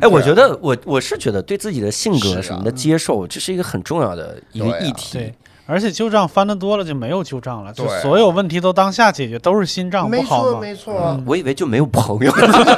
[0.00, 5.18] 哎，我觉得我我是觉得对自己的性格什么的接受，这是一个很重要的一个议题。
[5.18, 5.34] 对，
[5.66, 10.60] 而且旧账翻的多了就没有旧账了，就所有问题都当下解决，都是新账，不好吗？
[10.60, 11.22] 没错，没错。
[11.26, 12.32] 我以为就没有朋友，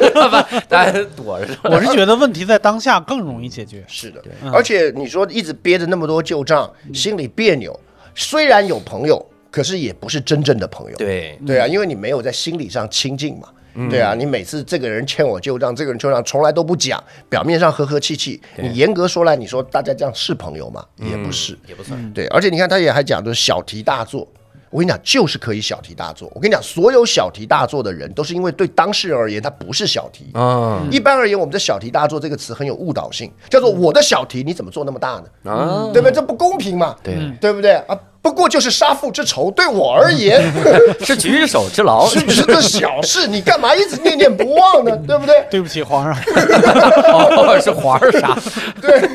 [0.68, 1.56] 大家躲着。
[1.64, 3.84] 我是觉得问题在当下更容易解决。
[3.86, 7.78] 是的，而且你说一直憋着那么多旧账，心里别扭。
[8.14, 10.96] 虽然有朋友，可是也不是真正的朋友。
[10.96, 13.48] 对对啊，因为你没有在心理上亲近嘛。
[13.90, 20.84] 对啊，你每次这个人欠我旧账，这个人旧账从来都不讲，表面上和和气气，你严格说来，你说大家这样是朋友吗？
[20.96, 22.12] 也不是，也不算。
[22.12, 24.26] 对，而且你看，他也还讲，就是小题大做。
[24.74, 26.28] 我跟你讲，就是可以小题大做。
[26.34, 30.26] 我跟你讲，所有小题大做的人，都是因为对当事人而言，他不是小题。
[30.34, 35.52] 啊，一般而言，我们的小题大做这个词很有误导性，叫做我的小题，你怎么做那么大呢？
[35.52, 36.12] 啊，对不对？
[36.12, 36.96] 这不公平嘛？
[37.04, 37.74] 对，对不对？
[37.86, 40.42] 啊，不过就是杀父之仇，对我而言
[41.06, 44.96] 是举手之劳， 是是这小事，你干嘛一直念念不忘呢？
[45.06, 45.46] 对不对？
[45.48, 46.16] 对不起，皇上，
[47.62, 48.36] 是皇上杀，
[48.82, 49.08] 对。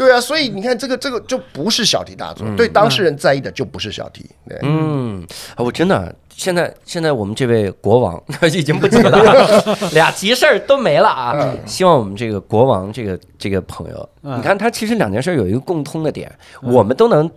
[0.00, 4.24] 对啊，所以你看，这个这个就不是小题大做，对当事人在意的就不是小题。
[4.62, 5.22] 嗯，
[5.58, 8.18] 我真的现在现在我们这位国王
[8.50, 11.54] 已经不急了， 俩急事儿都没了啊！
[11.66, 16.32] 希望我们这个国王这个这个朋友，你看他其实两件事有一个共通的点，
[16.62, 17.30] 我们都能。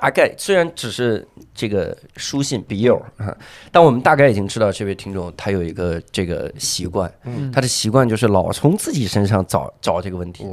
[0.00, 3.34] 大概虽然只是这个书信笔友啊，
[3.72, 7.10] 但我们大概已经知道这位听众他有一个这个习惯，
[7.52, 10.44] 他的习惯就是老从自己身上找找这个问题，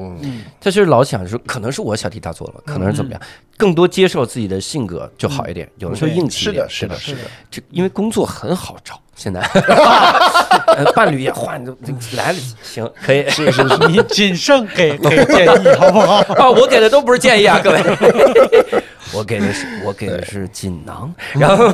[0.60, 3.22] 他就是老想说可能是我小题大做了，可能是怎么样，
[3.58, 7.20] 更多接受自己的性格就好一点，有的时候硬气一点，是的，是的，
[7.52, 9.42] 就因为工作很好找，现在。
[10.94, 11.64] 伴侣也换
[12.18, 16.16] 来了，行，可以，是是是，你谨慎给给建议好不好？
[16.36, 17.82] 啊，我给的都不是建议啊，各位。
[19.16, 21.66] 我给的是 我给的是锦囊，然后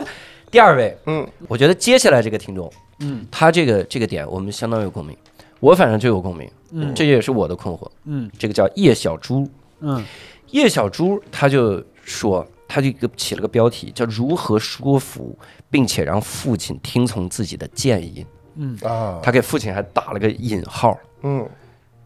[0.50, 5.16] 第二位，嗯，我觉得接下来这个听众，嗯，他这个这个点我们相当有共鸣，
[5.60, 9.48] 我反正就有共鸣，嗯，这也是我的困惑，嗯，这个叫叶小猪，
[9.80, 10.04] 嗯，
[10.50, 15.38] 叶小猪他就说，他就起了个标题叫如何说服
[15.70, 18.76] 并且让父亲听从自己的建议，嗯。
[18.82, 21.48] 啊，他给父亲还打了个引号，嗯。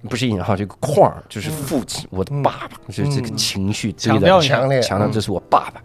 [0.08, 5.82] 不是引号，这个框就是父亲，我的爸爸，就是这个情绪强调强烈，强调这是我爸爸。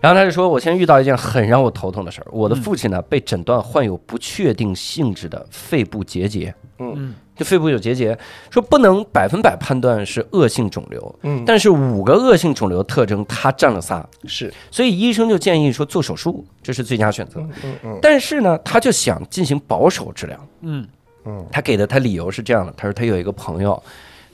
[0.00, 8.18] 然后他就说，我现在遇到一件很让我头痛的事儿，我的父亲呢被诊断患有不确定性质的肺部结节，嗯，就肺部有结节，
[8.50, 20.86] 说不能百分百判断是恶性肿瘤，嗯，但是五个恶性肿瘤特征他占了仨，是，所以医生就建议说做手术，这是最佳选择，嗯嗯，但是呢，他就想进行保守治疗，嗯。
[21.24, 23.82] 嗯，他给的他理由是这样的，他说他有一个朋友，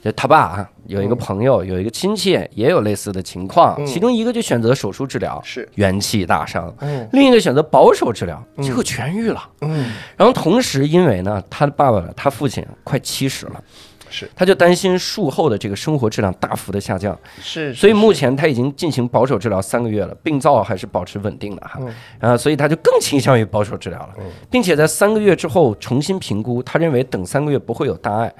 [0.03, 5.67] 就他爸啊，有一个朋友，有一个亲戚也有类似的情况，其中一个就选择手术治疗，是。
[5.75, 13.63] 元气大伤，嗯，另一个选择保守治疗，结果痊愈了，嗯，然后同时因为呢，他的爸爸他父亲快七十了。
[14.11, 21.79] 是，他就担心术后的这个生活质量大幅的下降，是，所以目前他已经进行保守治疗三个月了，病灶还是保持稳定的哈，
[22.19, 24.09] 啊，所以他就更倾向于保守治疗了，
[24.51, 28.31] 并且在三个月之后重新评估，他认为等三个月不会有大碍，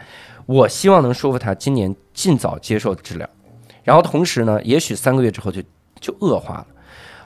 [0.46, 3.30] 我希望能说服他今年尽早接受治疗，
[3.84, 5.64] 然后同时呢，也许三个月之后就
[6.00, 6.68] 就恶化了，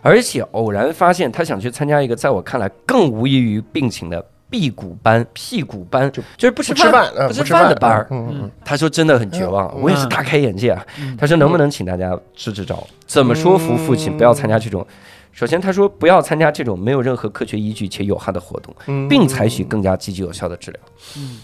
[0.02, 4.24] 而且偶然发现他想去参加一个在我看来更无异于病情的。
[4.50, 8.08] 辟谷班，辟谷班就就是不吃饭，不吃饭的班儿。
[8.12, 10.86] 嗯他说真的很绝望，我也是大开眼界啊。
[11.18, 14.86] 他说能不能请大家支支招，怎么说服父亲不要参加这种？
[15.34, 18.74] 首先他说不要参加这种没有任何科学依据且有害的活动，
[19.10, 20.80] 并采取更加积极有效的治疗。
[21.18, 21.40] 嗯，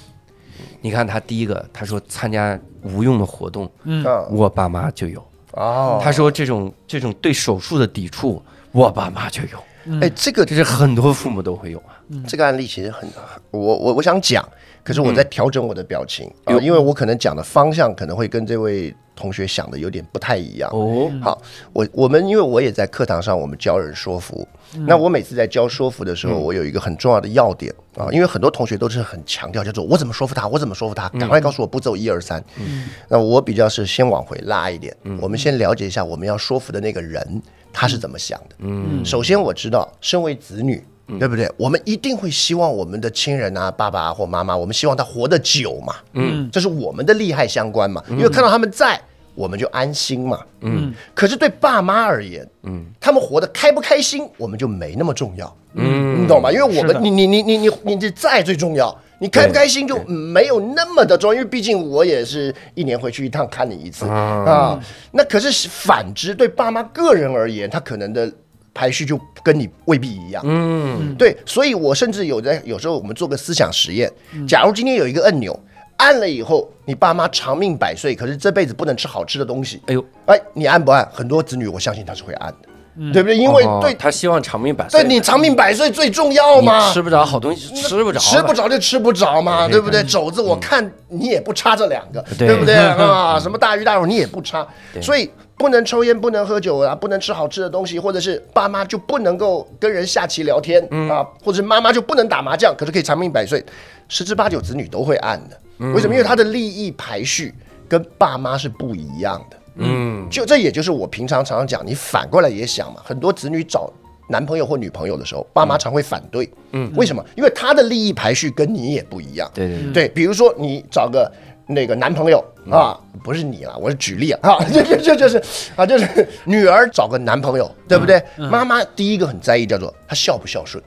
[0.79, 5.21] 你看他第一个，他说参加无用的活动，嗯，我爸妈就有。
[5.51, 9.61] 哦，他说这种这种对手术的抵触，我爸妈就有。
[10.01, 11.97] 哎，这个就是很多父母都会有啊。
[12.27, 13.09] 这个案例其实很，
[13.51, 14.47] 我我我想讲，
[14.83, 20.69] 可是我在调整我的表情啊，因为我可能讲的方向可能会跟这位同学想的有点不太一样。
[20.73, 21.41] 哦，好，
[21.73, 24.47] 我我们因为我也在课堂上，我们教人说服。
[24.87, 32.43] 那我每次在教说服的时候，我有一个很重要的要点啊，因为很多同学都是很强调，叫做我怎么说服他，我怎么说服他，赶快告诉我步骤一二三。
[32.57, 37.41] 嗯，那我比较是先往回拉一点，我们先了解一下我们要说服的那个人。
[37.73, 38.55] 他是怎么想的？
[38.59, 40.83] 嗯，首先我知道，身为子女，
[41.19, 41.51] 对不对？
[41.57, 45.95] 我们一定会希望我们的亲人啊，爸爸或妈妈，我们希望他活得久嘛。
[46.13, 48.03] 嗯，这是我们的利害相关嘛。
[48.09, 48.99] 因为看到他们在，
[49.35, 50.39] 我们就安心嘛。
[50.61, 55.55] 嗯，可是对爸妈而言，嗯，他们活得开不开心，我们就没那么重要。
[55.73, 56.51] 嗯，你懂吗？
[56.51, 58.95] 因为我们，你你你你你你这在最重要。
[59.21, 64.79] 你开不开心就没有那么的重要，因为毕竟我也是一年回去一趟看你一次啊。
[65.11, 68.29] 那可是反之，对爸妈个人而言，他可能的
[68.73, 70.41] 排序就跟你未必一样。
[70.43, 74.11] 嗯，对，所以我甚至有在有时候我们做个思想实验，
[74.47, 75.57] 假如今天有一个按钮
[75.97, 79.79] 按了以后，你爸妈长命百岁，可是这辈子不能吃好吃的东西。
[79.85, 81.07] 哎呦，哎，你按不按？
[81.13, 82.69] 很多子女我相信他是会按的。
[83.13, 83.37] 对不对？
[83.37, 86.91] 因为对他希望长命百岁，对你长命百岁最重要嘛。
[86.91, 90.03] 吃不着好东西，吃不着，吃不着就吃不着嘛，对不对？
[90.03, 93.39] 肘子我看你也不差这两个，对不对 啊？
[93.39, 94.67] 什么大鱼大肉你也不差，
[95.01, 103.63] 所以不能抽烟，不能喝酒啊，不能吃好吃的东西，或者是爸妈就不能够跟人下棋聊天啊，或者是妈妈就不能打麻将，可是可以长命百岁，
[104.09, 105.57] 十之八九子女都会按的。
[105.93, 106.13] 为什么？
[106.13, 107.53] 因为他的利益排序
[107.87, 109.57] 跟爸妈是不一样的。
[109.75, 113.91] 嗯，就这也就是我平常常常讲，你反过来也想嘛，很多子女找
[114.27, 116.49] 男朋友或女朋友的时候，爸妈常会反对。
[116.71, 117.23] 嗯，为什么？
[117.35, 119.49] 因为他的利益排序跟你也不一样。
[119.53, 121.31] 对对对，比如说你找个
[121.67, 125.41] 那个男朋友啊，不是你了，我是举例啊， 就就就就是
[125.75, 128.21] 啊，就是女儿找个男朋友，对不对？
[128.37, 130.83] 妈妈第一个很在意叫做他孝不孝顺。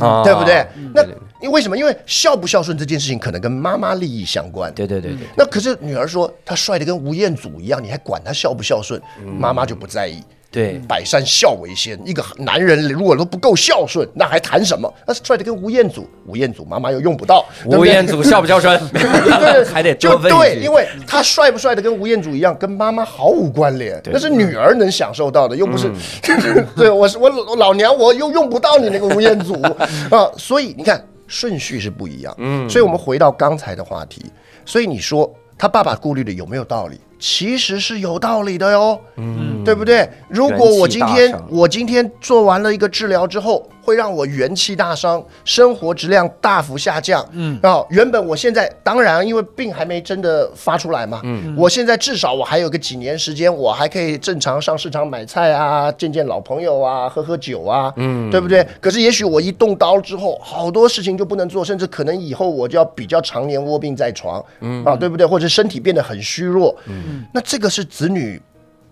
[0.00, 0.64] 啊，对不对？
[0.94, 1.02] 那
[1.40, 1.76] 因为什么？
[1.76, 4.72] 因为孝不孝顺这件事情可能跟妈妈利益相关。
[4.74, 5.26] 对对对对。
[5.36, 9.00] 那可是女儿说她帅的跟吴彦祖一样，你还管他孝不孝顺？
[9.38, 10.22] 妈妈就不在意。
[10.50, 12.00] 对，百善孝为先。
[12.06, 14.90] 一个男人如果都不够孝顺，那还谈什么？
[15.06, 17.44] 那帅的跟吴彦祖，吴彦祖妈妈又用不到。
[17.66, 18.80] 吴彦祖孝不孝顺？
[18.90, 24.00] 对，还得就对，因为他帅不帅的跟吴彦祖一样，跟妈妈毫无关联。
[24.06, 25.92] 那是女儿能享受到的，又不是。
[26.74, 29.52] 对，我是我老娘，我又用不到你那个吴彦祖
[30.10, 30.32] 啊。
[30.38, 32.34] 所以你看顺序是不一样。
[32.38, 34.24] 嗯，所以我们回到刚才的话题。
[34.64, 36.98] 所以你说他爸爸顾虑的有没有道理？
[37.18, 40.08] 其实是有道理的哟，嗯，对不对？
[40.28, 58.64] 如果我今天我今天做完了一个治疗之后，会让我元气大伤，生活质量大幅下降，嗯，啊，原本我现在当然因为病还没真的发出来嘛，嗯，我现在至少我还有个几年时间，我还可以正常上市场买菜啊，见见老朋友啊，喝喝酒啊，嗯，对不对？
[58.80, 65.26] 可是也许我一动刀之后，好多事情就不能做，甚至可能以后我就要比较常年卧病在床，嗯，啊，对不对？
[65.26, 67.07] 或者身体变得很虚弱，嗯。
[67.32, 68.40] 那这个是子女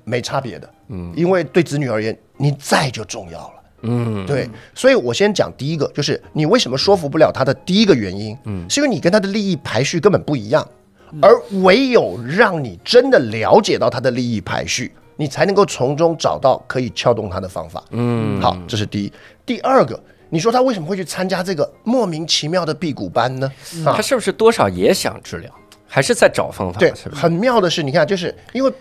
[0.05, 10.67] 没差别的，嗯，因为对子女而言，你在就重要了，嗯，对，所以我先讲第一个，就是你为什么说服不了他的第一个原因，嗯，是因为你跟他的利益排序根本不一样，
[11.21, 19.13] 而唯有让你真的了解到他的利益排序，你才能够从中找到可以撬动他的方法，嗯，好，这是第一，
[19.45, 19.99] 第二个，
[20.31, 23.51] 你说他为什么会去参加这个莫名其妙的辟谷班呢？
[23.85, 25.53] 他是不是多少也想治疗？
[25.87, 26.79] 还是在找方法。
[26.79, 28.73] 对，很妙的是，你看，就是因为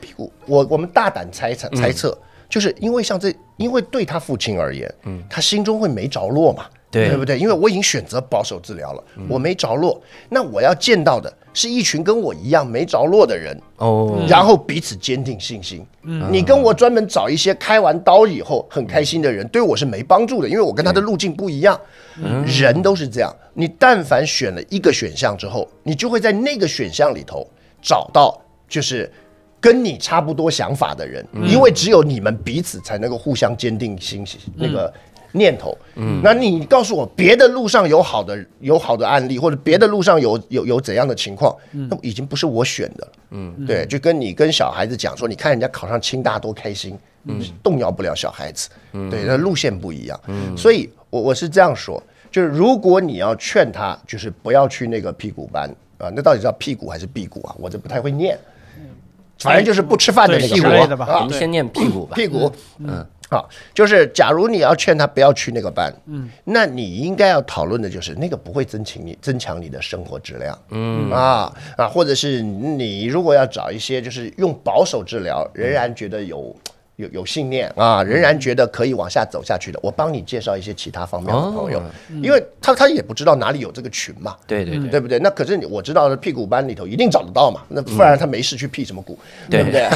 [0.46, 2.18] 我我们大胆猜测猜测，
[2.50, 7.38] 就是因为像这，因为对他父亲而言，嗯，他心中会没着落嘛，对，对不对？
[7.38, 11.32] 因为我已经选择保守治疗了，我没着落，那我要见到的。
[11.58, 15.86] 是一群跟我一样没着落的人哦，然后彼此坚定信心。
[16.04, 21.80] 嗯，你跟我专门找一些开完刀以后很开心的人，对我是没帮助的，因为我跟他的路径不一样。
[22.46, 27.48] 人都是这样，你但凡选了一个选项之后，你就会在那个选项里头
[27.82, 29.10] 找到就是
[29.62, 34.94] 跟你差不多想法的人，因为只有你们彼此才能够互相坚定信心那个。
[35.36, 43.06] 念头，嗯，那你告诉我，别的路上有好的有好的案例，或者别的路上有有有怎样的情况，那已经不是我选的。
[43.06, 57.56] 了，嗯，对，就跟你跟小孩子讲说，你看人家考上清大多开心，嗯，动摇不了小孩子，嗯，对，那路线不一样，嗯，所以我我是这样说，就是如果你要劝他，就是不要去那个屁股班啊，那到底叫屁股还是辟谷啊？
[57.60, 58.38] 我这不太会念，
[59.40, 63.06] 反正就是不吃饭的那个屁股啊，我们先念屁股吧，屁股，嗯。
[63.36, 76.56] 好，就是假如你要劝他不要去那个班，嗯，那你应该要讨论的就是那个不会增强你增强你的生活质量，嗯啊啊，或者是你如果要找一些就是用保守治疗，仍然觉得有。
[76.98, 81.82] 有有信念啊，仍然觉得可以往下走下去的，我帮你介绍一些其他方面的朋友，
[82.24, 85.20] 因为他他也不知道哪里有这个群嘛，对对对，对不对？
[85.20, 89.18] 那可是我知道的屁股班里头一定找得到嘛，那不然他没事去屁什么股，
[89.50, 89.90] 对不对？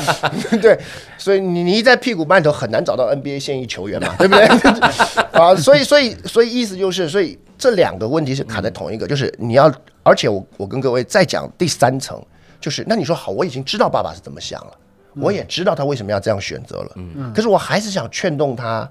[0.60, 0.78] 对，
[1.16, 4.44] 所以你你在屁股班里头很难找到 NBA 现役球员嘛， 对不对？
[5.32, 12.22] 啊，所以所以所以意思就是，所以这两个问题是卡在同一个，就是你要，而且我我跟各位再讲第三层，
[12.60, 14.72] 就是那你说好，我已经知道爸爸是怎么想了。
[15.14, 18.88] 我也知道他为什么要这样选择了，嗯，可是我还是想劝动他。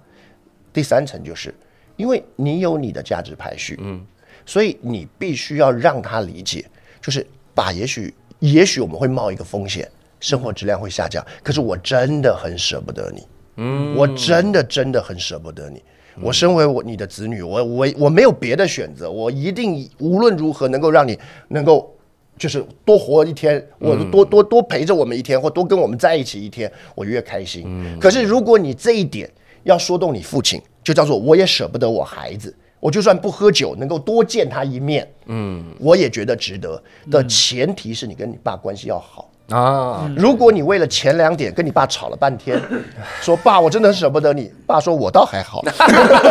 [0.74, 1.54] 第三层就是，
[1.98, 4.00] 因为你有你的价值排序，嗯，
[4.46, 6.66] 所以你必须要让他理解，
[7.02, 15.84] 就是把，也许也许我们会冒一个风险，生活质量会下降，可是我真的很舍不得你，嗯，我真的真的很舍不得你。
[16.22, 21.94] 我身为我你的子女，我我我没有别的选择，我一定无论如何能够让你能够。
[22.42, 27.68] 就是多活一天，我多多多陪着我们一天，或多跟我们在一起一天，我越开心。
[28.00, 29.30] 可是如果你这一点
[29.62, 36.82] 要说动你父亲，就叫做我也舍不得我孩子，我就算不喝酒，能够多见他一面，嗯，我也觉得值得。
[37.12, 39.32] 的前提是你跟你爸关系要好。
[39.52, 40.10] 啊。
[40.16, 42.60] 如果你为了前两点跟你爸吵了半天，
[43.22, 44.52] 说爸，我真的舍不得你。
[44.66, 45.62] 爸说，我倒还好。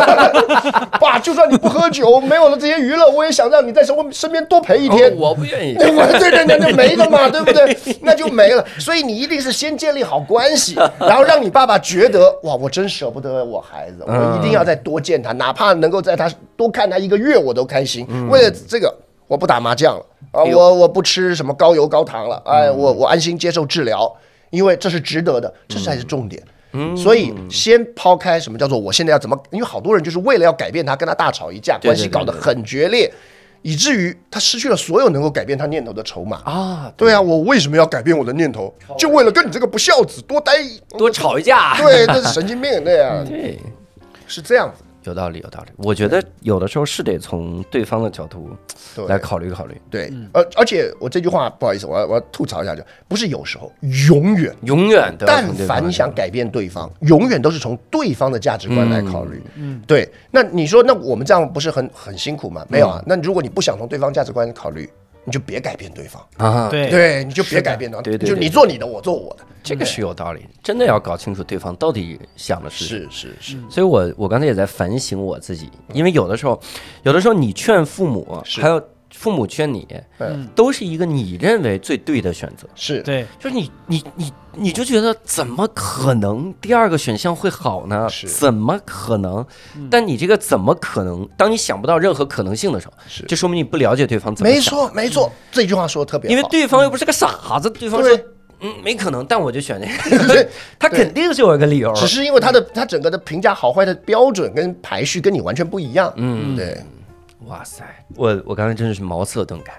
[0.99, 5.15] 爸，就算你不喝酒，没有了这些娱乐，我也想让你在身身边多陪一天。
[5.15, 5.75] 我不愿意。
[5.75, 5.89] 对
[6.19, 7.77] 对对，那就没了嘛，对不对？
[8.01, 8.65] 那就没了。
[8.79, 18.07] 所以你一定是先建立好关系，然后让你爸爸觉得哇，我真舍不得我孩子，我一定要再多见他，哪怕能够在他多看他一个月，我都开心。
[18.29, 18.93] 为了这个，
[19.27, 24.11] 我不打麻将了啊，我我不吃什么高油高糖了，哎，我我安心接受治疗，
[24.49, 26.41] 因为这是值得的，这才是重点。
[26.73, 33.11] 嗯，所以先抛开什么叫做我现在要怎么，因为好多人就是为了要改变他，跟他大吵一架，关系搞得很决裂。
[33.63, 36.91] 以至于他失去了所有能够改变他念头的筹码啊！
[36.97, 38.73] 对啊，我为什么要改变我的念头？
[38.97, 40.53] 就为了跟你这个不孝子多待
[40.97, 41.77] 多吵一架？
[41.77, 43.59] 对，那是神经病，对啊， 对，
[44.25, 44.83] 是这样子。
[45.03, 45.71] 有道理，有道理。
[45.77, 48.49] 我觉得有的时候是得从对方的角度
[49.07, 49.79] 来考虑考虑。
[49.89, 53.71] 对，而而且我这句话不好意思，我要我要吐槽一下，就不是有时候，
[54.07, 59.41] 永远永远，但凡你想改变对方，永远都是从对方的价值观来考虑。
[59.55, 60.07] 嗯，对。
[60.29, 62.65] 那你说，那我们这样不是很很辛苦吗？
[62.69, 63.03] 没有啊。
[63.05, 64.89] 那如果你不想从对方价值观考虑。
[65.23, 66.69] 你就别改变对方啊！
[66.69, 70.45] 对对，你就别改变对对，就你做你的，我做我的，这个是有道理。
[70.63, 73.57] 真的要搞清楚对方到底想的是是是是。
[73.69, 76.59] 所以我我刚才也在反省我自己，因为有的时候，
[77.03, 78.81] 有的时候你劝父母，还有。
[79.13, 79.87] 父母劝你，
[80.19, 83.01] 嗯，都是一个你认为最对的选择，是。
[83.03, 88.07] 对，就是你你你你就觉得怎么可能第二个选项会好呢？
[88.09, 89.45] 是，怎么可能？
[89.89, 91.27] 但你这个怎么可能？
[91.37, 94.57] 当你想不到任何可能性的时候，是，就说明你不了解对方怎么想。
[94.57, 98.17] 没错没错，这句话说的特别好，因为对方又不是个傻子，对方说
[98.61, 100.47] 嗯没可能，但我就选这个，
[100.79, 106.55] 他肯定是有一个理由，只是因为他的他整个的评价好坏的标准跟排序跟你完全不一样，嗯。
[106.55, 106.77] 对。
[107.51, 107.83] 哇塞，
[108.15, 109.73] 我我刚才真的是茅塞顿开，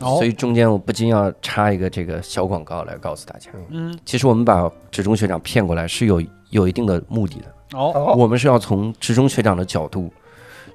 [0.00, 3.48] 所以中间我不禁要插一个这个小广告来告诉大家。
[3.70, 6.20] 嗯，其实我们把职中学长骗过来是有
[6.50, 7.78] 有一定的目的的。
[7.78, 10.12] 哦，我们是要从职中学长的角度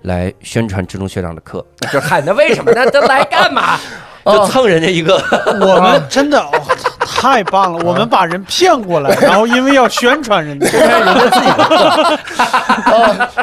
[0.03, 1.65] 来宣传职中学长的课。
[1.91, 2.71] 就喊他为什么？
[2.73, 3.77] 那他来干嘛？
[4.23, 5.21] 就蹭人家一个。
[5.59, 6.41] 我们 真的。
[7.29, 7.83] 太棒了！
[7.83, 11.47] 我们把人骗过来， 然后因为要宣传人家，人家自己。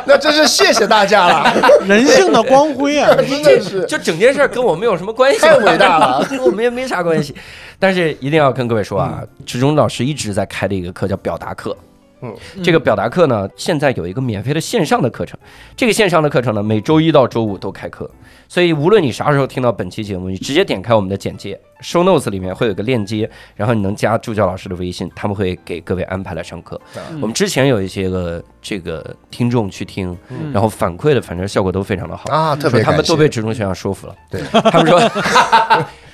[0.07, 1.55] 那真是谢谢大家了，
[1.87, 3.11] 人性的光辉啊！
[3.29, 5.41] 真的是，就整件事跟我们有什么关系？
[5.41, 7.35] 太伟大了，跟我们也没啥关系。
[7.79, 11.77] 但是一定要跟各位说啊，池中老师一直在开的一个课叫表达课。
[12.25, 15.39] 嗯，这个表达课呢，现在有一个免费的线上的课程。
[15.77, 18.11] 这个线上的课程呢，每周一到周五都开课。
[18.49, 26.81] 所以无论你啥时候听到本期节目，你直接点开我们的简介，show notes 里面会有个链接，然后你能加助教老师的微信，他们会给各位安排来上课。
[27.21, 30.17] 我们之前有一些个这个听众去听，
[30.53, 34.15] 然后反馈的反正效果都非常的好啊，特别他们都被职中学长说服了。
[34.31, 35.01] 对他们说。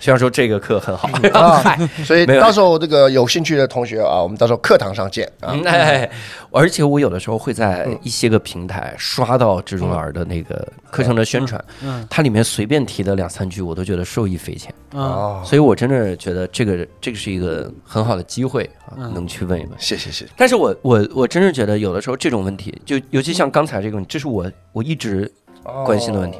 [0.00, 5.54] 虽然说这个课很好 啊， 所以到时候这个有兴趣的同学啊，我们到时候课堂上见啊。
[5.66, 6.10] 哎，
[6.50, 15.42] 而且我有的时候会在一些个平台刷到志中老师的那个课程的宣传，嗯，它里面随便提的两三句，我都觉得受益匪浅啊。
[15.44, 19.72] 所以我真的觉得这个这个是一个很好的机会啊，能去问一问。
[19.78, 20.30] 谢谢谢谢。
[20.36, 25.30] 但是我我我真是觉得有的时候这种问题，就尤其像刚才这个问题，这是我我一直。
[25.84, 26.38] 关心的问题，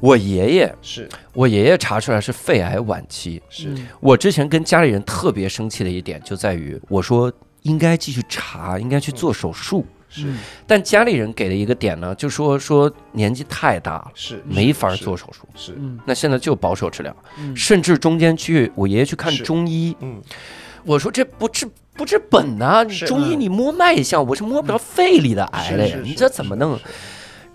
[0.00, 1.08] 我爷爷是。
[1.32, 3.42] 我爷爷查出来是肺癌晚期。
[3.48, 3.74] 是。
[4.00, 9.84] 我之前跟家里人特别生气的一点，就在于我说应该继续查，应该去做手术。
[10.08, 10.32] 是，
[10.68, 15.46] 但家里人给的一个点呢，就说说年纪太大了，是没法做手术。
[15.56, 17.14] 是，那现在就保守治疗，
[17.56, 19.96] 甚至中间去我爷爷去看中医。
[20.00, 20.22] 嗯，
[20.84, 26.78] 我说这不治不治本呐，中医你摸脉象，我是摸不着肺里的癌了呀，你这怎么弄？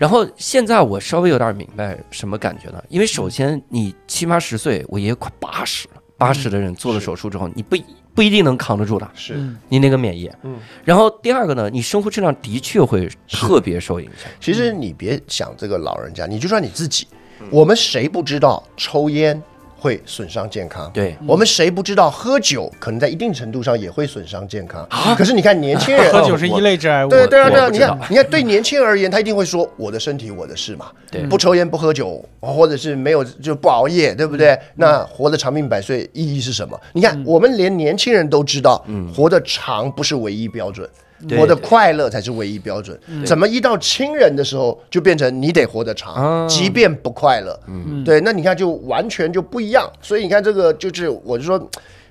[0.02, 2.84] 然后现在我稍微有点明白什么感觉呢？
[2.90, 7.78] 因为首先你七八十岁，我爷爷快八十了，八十的人做了手术之后，你不
[8.16, 9.40] 不一定能扛得住的，是
[9.70, 10.28] 你那个免疫。
[10.42, 10.58] 嗯。
[10.84, 14.28] 然后第二个呢，你生活质量的确会特别受影响。
[14.40, 17.06] 其实你别想这个老人家，你就算你自己，
[17.52, 19.40] 我们谁不知道抽烟？
[19.82, 25.16] 会损伤健康，对我们谁不知道喝酒可能在一定程度上也会损伤健康啊？
[25.18, 27.68] 可是你看年轻人 喝酒是一类致癌物，对对啊对啊！
[27.72, 34.56] 你看你看对年轻人而言，他一定会说我的身体我的事嘛，对，不抽烟不喝酒，或者是没有就不熬夜，对不对？
[34.76, 36.80] 那活得长命百岁意义是什么？
[36.94, 40.88] 你看我们连年轻人都知道，活得长不是唯一标准。
[41.30, 43.00] 活得快乐才是唯一标准。
[43.26, 47.60] 怎么一到亲人的时候，就变成你得活得长，即便不快乐。
[48.04, 49.90] 对，那你看就完全就不一样。
[50.02, 51.70] 所以你看这个就是，我就说，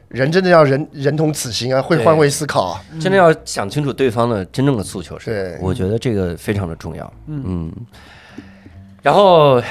[0.09, 5.59] 人真的要人人同此心啊，会换位思考啊，真的要想清楚对方的真正的诉求是。
[5.61, 7.13] 我觉得这个非常的重要。
[7.27, 7.73] 嗯。
[9.03, 9.63] 然后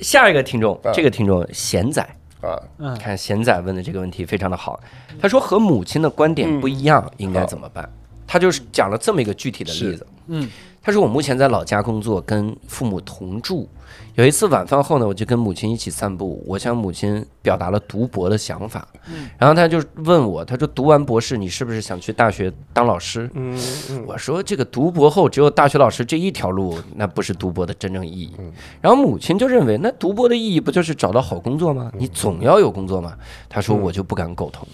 [0.00, 2.02] 下一个听众，这个听众贤仔。
[2.40, 2.58] 啊。
[2.78, 4.80] 嗯，看贤仔问的这个问题非常的好，
[5.20, 7.88] 他说和母亲的观点不一样，应该怎么办？
[8.26, 10.06] 他就是讲了这么一个具体的例子。
[10.28, 10.48] 嗯，
[10.80, 13.68] 他说我目前在老家工作，跟父母同住。
[14.14, 18.86] 有一次晚饭后呢，我就跟母亲一起散步，我向母亲表达了读博的想法。
[19.08, 23.28] 嗯，然后他就问我，他说读完博士，你是不是想去大学当老师？
[23.34, 23.58] 嗯
[23.90, 28.32] 嗯，我说这个读博后只有大学老师这一条路，那不是读博的真正意义。
[28.80, 31.90] 然后母亲就认为，那读博的意义不就是找到好工作吗？
[31.98, 33.14] 你总要有工作嘛。
[33.48, 34.66] 他说我就不敢苟同。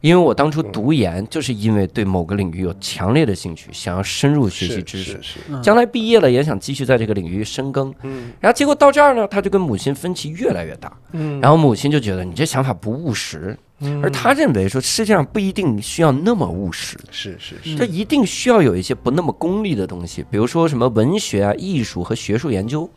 [0.00, 5.20] 因为我当初读研，就是因为对某个领域有强烈的兴趣，想要深入学习知识，
[5.62, 7.92] 将来毕业了也想继续在这个领域深耕。
[8.02, 10.92] 嗯，然后结果到这儿呢，他就跟母亲分歧越来越大。
[11.12, 13.56] 嗯，然后母亲就觉得你这想法不务实。
[14.02, 22.88] 而他认为说，世界上不一定需要那么务实，是是是，他一定需要有一些不那么功利的东西，比如说什么文学啊、艺术和学术研究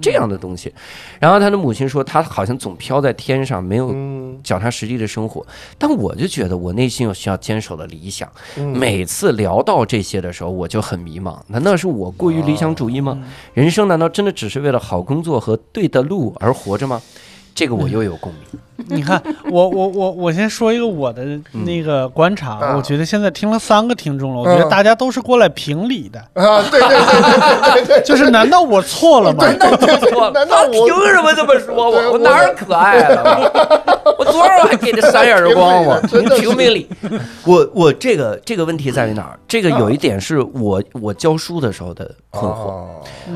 [0.00, 0.72] 这样的东西。
[1.18, 3.92] 然后他的母亲说，他好像总飘在天上，没有
[4.44, 5.44] 脚踏实地的生活。
[5.76, 8.30] 但我就觉得，我内心有需要坚守的理想。
[8.56, 11.36] 每次聊到这些的时候，我就很迷茫。
[11.48, 13.18] 难道是我过于理想主义吗？
[13.54, 17.02] 人生难道真的只是为了好工作和对的路而活着吗？
[17.58, 18.60] 这个我又有共鸣。
[18.86, 21.24] 你看，我我我我先说一个我的
[21.66, 26.62] 那个观察，我觉得现在听了三个听众了，我觉得大家都是过来评理的啊。
[26.70, 29.44] 对对对对对， 就是难道我错了吗？
[29.44, 30.30] 难道我错了？
[30.38, 32.12] 难道凭什么这么说我？
[32.12, 33.92] 我哪儿可爱了？
[34.16, 36.88] 我昨儿我还给他扇耳光我，你评评理。
[37.44, 39.36] 我我这个这个问题在于哪儿？
[39.48, 42.86] 这个有一点是我我教书的时候的困惑，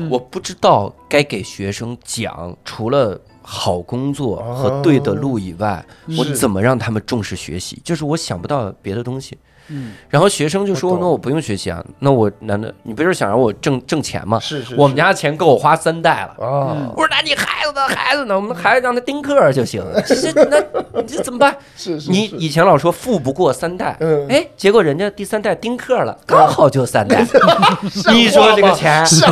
[0.09, 3.19] 我不知道该给学生讲除了。
[3.43, 5.85] 好工作和对的路以外，
[6.17, 7.79] 我怎么让他们重视学习？
[7.83, 9.37] 就是我想不到别的东西。
[9.69, 14.39] 嗯，然后学生就说：“那我不用学习啊，那我难道你不是想让我挣挣钱吗？
[14.39, 16.91] 是是，我们家的钱够我花三代了啊！
[16.95, 17.87] 我说那你孩子呢？
[17.87, 18.35] 孩子呢？
[18.35, 19.81] 我们孩子让他丁克就行。
[20.05, 20.61] 这那
[21.03, 21.55] 这怎么办？
[21.77, 27.25] 是是，你以前老说富不过三代，嗯，哎，结果人家第三代丁克了，刚好就三代。
[28.11, 29.25] 你说这个钱是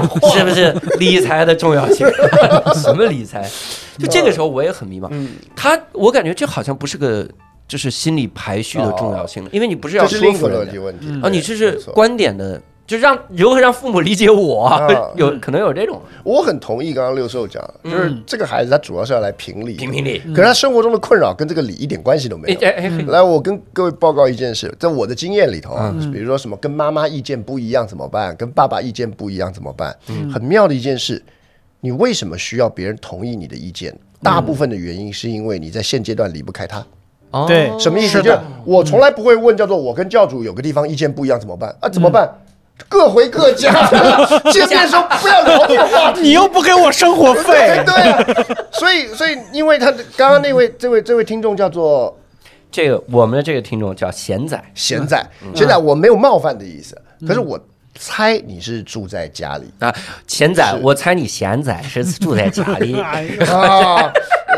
[0.44, 2.08] 不是理财的重要性？
[2.82, 3.48] 什么理财？
[4.00, 5.10] 就这个时候我也很迷茫。
[5.56, 7.28] 他，我感觉这好像不是个。
[7.72, 10.68] 就是心理排序的重要性了，因为你不是要说服人
[11.24, 14.70] 啊，你这是观点的，就让如何让父母理解我，
[15.16, 16.02] 有可能有这种。
[16.26, 20.20] 我很同意刚刚六兽讲，就是这个孩子他主要是要来评理，评评理。
[20.36, 22.60] 可是他生活中的困扰跟这个理一点关系都没有。
[23.08, 29.96] 来，我跟各位报告一件事，在我的经验里头啊，比如说什么跟妈妈意见不一样怎么办，跟爸爸意见不一样怎么办？
[30.10, 31.24] 嗯很妙的一件事，
[31.80, 33.98] 你为什么需要别人同意你的意见？
[34.22, 36.86] 大部分的原因是因为你在现阶段离不开他。
[37.48, 38.22] 对，什么意思？
[38.22, 41.74] 就我从来不会问，叫做我跟教主有个地方意见不一样怎么办？
[41.80, 42.30] 啊，怎么办？
[42.90, 43.72] 各回各家。
[44.52, 46.22] 见面时候不要聊这个话题。
[46.22, 47.82] 你又不给我生活费。
[47.86, 52.18] 对，所以所以，因为他刚刚那位这位这位听众叫做
[52.72, 55.24] 这个我们的这个听众叫贤仔，贤仔，
[55.54, 57.60] 贤仔，我没有冒犯的意思，可是我
[58.00, 59.94] 猜你是住在家里啊，
[60.26, 63.00] 贤仔，我猜你贤仔是住在家里
[63.48, 64.12] 啊。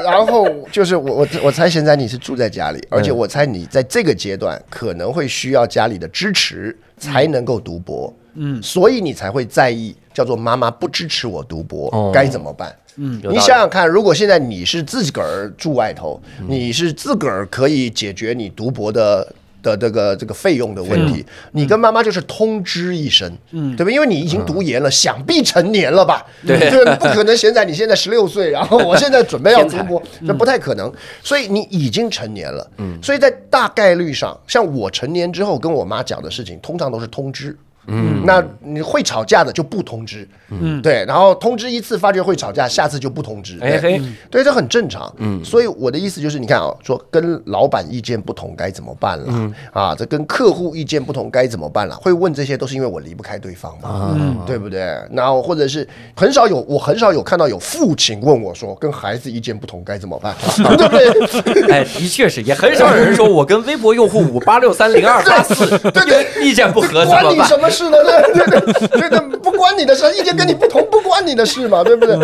[0.03, 12.75] 然后就是我我我猜现在你是住在家里，而且我猜你在这个阶段可能会需要家里的支持才能够读博，嗯，所以你才会在意叫做妈妈不支持我读博该怎么办？
[12.97, 19.33] 嗯，你想想看，如果现在你是自个儿住外头，你是自个儿可以解决你读博的。
[19.63, 23.91] 的这个这个费用的问题，你跟妈妈就是通知一声，嗯，对吧？
[23.91, 26.23] 因为你已经读研了，想必成年了吧？
[26.45, 27.35] 对，不可能。
[27.35, 30.93] 现在你现在十六岁，然后我现在准备要读博，那不太可能。
[31.23, 37.57] 所以你已经成年了，嗯，所以在大概率上，像我成年之后跟我妈讲的事情，通常都是通知。
[37.87, 54.15] 嗯，那你会吵架的就不通知，嗯，对，然后通知一次，发觉会吵架，下次就不通知，哎嘿，对，这很正常，嗯，所以我的意思就是，你看啊，说跟老板意见不同该怎么办了，啊，这跟客户意见不同该怎么办了，会问这些都是因为我离不开对方嘛，
[54.45, 54.79] 对不对？
[55.11, 60.33] 然后或者是很少有，我很少有看到有父亲问我说，跟孩子意见不同该怎么办，
[60.77, 61.71] 对不对？
[61.71, 67.89] 哎，的确是，也很少有人说我跟微博用户五八六三零二八四 对对意见不合，关你什么？
[67.89, 68.03] 是的，
[68.33, 72.17] 对对对对对，不关你的事，意见跟你不同，不关你的事嘛， 对不对？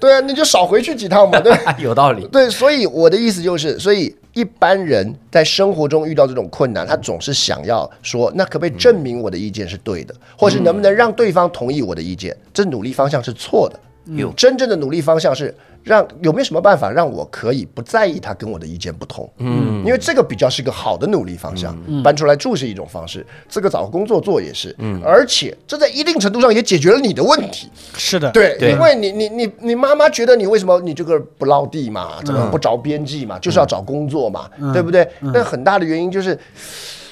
[0.00, 1.52] 对啊，你就少回去几趟嘛，对
[1.82, 2.26] 有道理。
[2.28, 12.36] 对，所以我的意思就是，所以一般人在生活中遇到这种困难，他总是想要说，那可不可以证明我的意见是对的，或是能不能让对方同意我的意见？
[12.52, 13.78] 这努力方向是错的。
[14.16, 19.30] 有真正的努力方向是让有没有什么办法让我可以不在意他跟我的意见不同？
[19.38, 21.74] 嗯，因为这个比较是一个好的努力方向。
[22.02, 24.74] 搬出来住是一种方式，这个找工作做也是。
[24.78, 27.68] 嗯，而且这在一定程度上也解决了你的问题。
[27.96, 35.08] 是的，对，因为你你你你妈妈觉得你为什么你这个不落地嘛，怎么不着边际嘛，就是要找工作嘛，对不对？
[35.20, 36.38] 那很大的原因就是。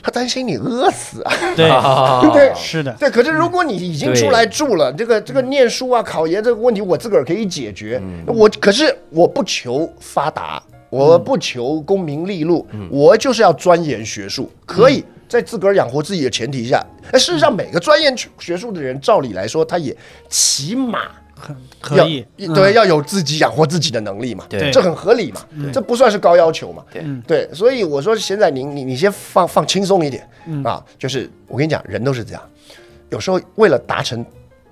[0.02, 1.68] 他担心你饿死啊，对
[2.34, 3.08] 对是的，对。
[3.08, 8.02] 可是如果你已经出来住了，这个这个念书啊、考研这个问题，我自个儿可以解决。
[8.26, 16.84] 我可是我不求发达，我不求功名利禄，我就是要钻研学术，可以在自个儿养活自己的前提下。
[17.12, 19.96] 哎，事实上，每个钻研学术的人，照理来说，他也
[20.28, 21.02] 起码。
[21.80, 25.40] 可以，对，要有自己养活自己的能力嘛，对，这很合理嘛，
[25.72, 30.28] 这不算是高要求嘛，对，对，所以我说现在您你你先放放轻松一点
[30.64, 32.42] 啊，就是我跟你讲，人都是这样，
[33.10, 34.24] 有时候为了达成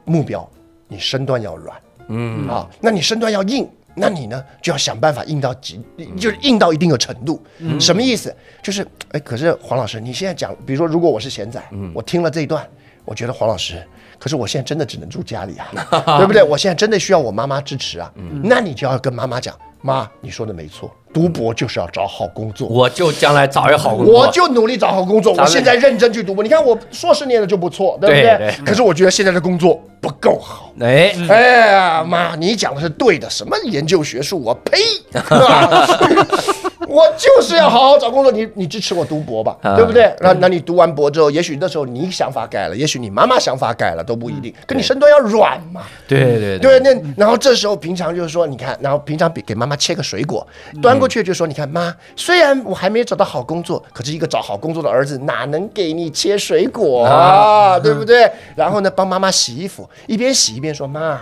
[0.04, 0.48] 目标，
[0.88, 1.76] 你身段要软，
[2.08, 5.80] 嗯啊，那你身段要硬，那你呢就要想办法硬到极，
[6.18, 7.42] 就是硬到一定的程度，
[7.80, 8.34] 什么意思？
[8.62, 11.62] 就是哎，可是黄老师，你现在讲，比如说如果我是贤仔，
[11.92, 12.66] 我听了这一段，
[13.04, 13.82] 我觉得黄老师。
[14.20, 15.66] 可是我现在真的只能住家里啊，
[16.18, 16.42] 对不对？
[16.42, 18.12] 我现在真的需要我妈妈支持啊。
[18.44, 22.68] 那你就要跟妈妈讲，妈，你说的没错，读博就是要找好工作。
[22.68, 25.32] 我就将来找一个好工作，我就努力找好工作。
[25.32, 28.54] 我现在认真去读博，你看我硕士念的就不错，对不对？
[28.64, 30.70] 可是我觉得现在的工作不够好。
[30.80, 34.78] 哎哎呀，妈，你讲的是对的，什么研究学术，我呸！
[36.91, 40.12] 我就是要好好找工作，你你支持我读博吧，对不对？
[40.18, 44.53] 那那你读完博之后，也许那时候你想法改了，也许你妈妈想法改了都不一定。
[44.66, 45.82] 可你身段要软嘛？
[46.09, 46.80] 对对对。
[46.80, 50.45] 那然后这时候平常就是说，你看，然后平常给给妈妈切个水果，
[50.82, 57.78] 端过去就说，你看妈，虽然我还没找到好工作，可是一个找好工作的儿子哪能给你切水果啊？
[57.78, 58.28] 对不对？
[58.57, 61.20] 然后呢，帮妈妈洗衣服，一边洗一边说，妈，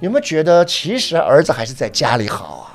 [0.00, 2.69] 有没有觉得其实儿子还是在家里好啊？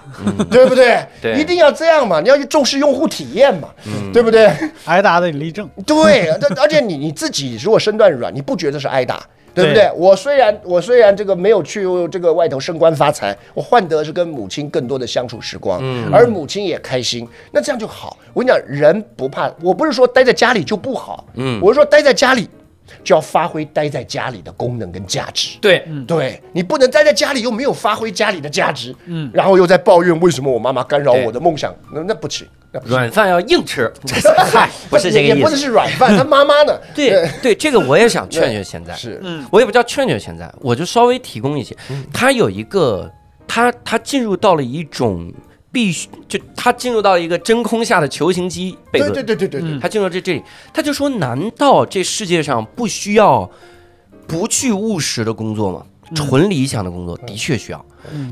[0.49, 1.05] 对不对？
[1.21, 2.19] 对，一定要这样嘛！
[2.21, 3.69] 你要去重视用户体验嘛，
[4.13, 4.51] 对不对？
[4.85, 5.69] 挨打得立正。
[5.85, 9.21] 对，而且你你自己如果身段软，你不觉得是挨打，
[9.53, 9.91] 对不对？
[9.95, 18.17] 我虽然我虽然这个没有去这个外头升官发财，我换得是跟母亲更多的相处时光，而母亲也开心，那这样就好。
[18.33, 22.49] 我跟你讲，人不怕，我不是说待在家里就不好，嗯，我是说待在家里。
[23.03, 25.57] 就要发挥待在家里的功能跟价值。
[25.61, 32.47] 对，对你不能待在家里又没有发挥家里的价值，嗯，然后又在抱怨为什么我妈妈干扰我的梦想，那那不行。
[32.83, 33.89] 软饭要硬吃，
[34.51, 35.37] 嗨， 不是这个意思。
[35.37, 36.77] 也不能是软饭， 他妈妈呢？
[36.93, 38.93] 对对，这个我也想劝劝现在。
[38.93, 41.73] 是，嗯，我也不叫劝劝现在，我就稍微提供一些。
[42.11, 43.09] 他有一个，
[43.47, 45.33] 他他进入到了一种。
[45.75, 50.41] 必须就他进入到一个真空下的球形机悖论，对对对对对，他进入这这里，
[50.73, 53.51] 他就说：难道这世界上不需要
[54.25, 55.85] 不去务实的工作吗？
[56.15, 57.85] 纯理想的工作的确需要，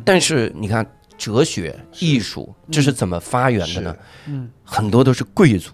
[0.06, 3.96] 但是你看哲学、艺术这是怎么发源的呢？
[4.28, 5.72] 嗯，很多都是贵族，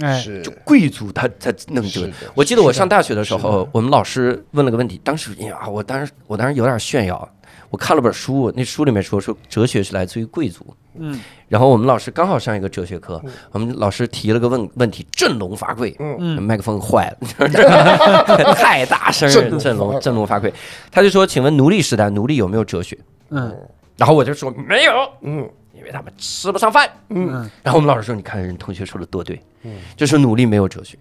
[0.00, 2.10] 哎，就贵族他才弄这个。
[2.34, 7.32] 我记得我上大学的时候，我们老师问了个问题，当时呀，我当时我当时有点炫耀。
[7.70, 10.66] 我看了本书，那书里面说说哲学是来自于贵族。
[10.94, 11.18] 嗯，
[11.48, 13.22] 然后我们老师刚好上一个哲学课，
[13.52, 15.94] 我们老师提了个问问题：振聋发聩。
[15.98, 17.48] 嗯麦克风坏了，
[18.54, 19.28] 太大声，
[19.58, 20.52] 振聋振聋发聩。
[20.90, 22.98] 他就说：“请问奴隶时代，奴隶有没有哲学？”
[23.30, 23.56] 嗯，
[23.96, 24.92] 然后我就说没有。
[25.22, 26.88] 嗯，因为他们吃不上饭。
[27.08, 30.98] 嗯，然后我们老师说：“你看人同学说的多对。”嗯，就是奴隶没有哲学。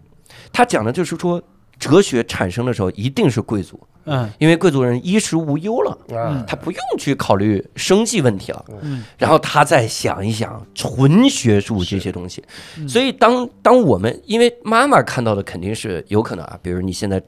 [0.52, 1.42] 他讲的就是说。
[1.80, 12.44] 哲学产生的时候，一定是贵族，嗯，因为贵族人衣食无忧了，嗯，他不用去考虑生计问题了，嗯，然后他再想一想纯学术这些东西，
[12.88, 17.22] 所以当当我们因为妈妈看到的肯定是有可能啊，比如你现在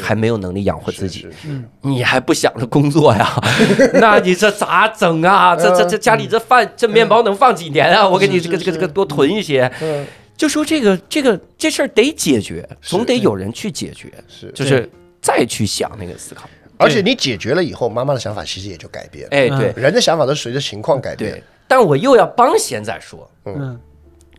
[0.00, 3.28] 还没有能力养活自己，嗯，你还不想着工作呀，
[3.94, 5.56] 那你这咋整啊？
[5.56, 8.08] 这这这家里这饭这面包能放几年啊？
[8.08, 10.06] 我给你这个这个这个多囤一些，嗯。
[10.34, 14.50] 就说这个这个这事儿得解决，总得有人去解决，是。
[14.52, 14.90] 就是
[15.22, 16.46] 再去想那个思考，
[16.76, 19.30] 而且你解决了以后，妈妈的想法其实也就改变了。
[19.30, 21.42] 哎，对，人的想法都随着情况改变。
[21.66, 23.80] 但我又要帮贤仔说，嗯，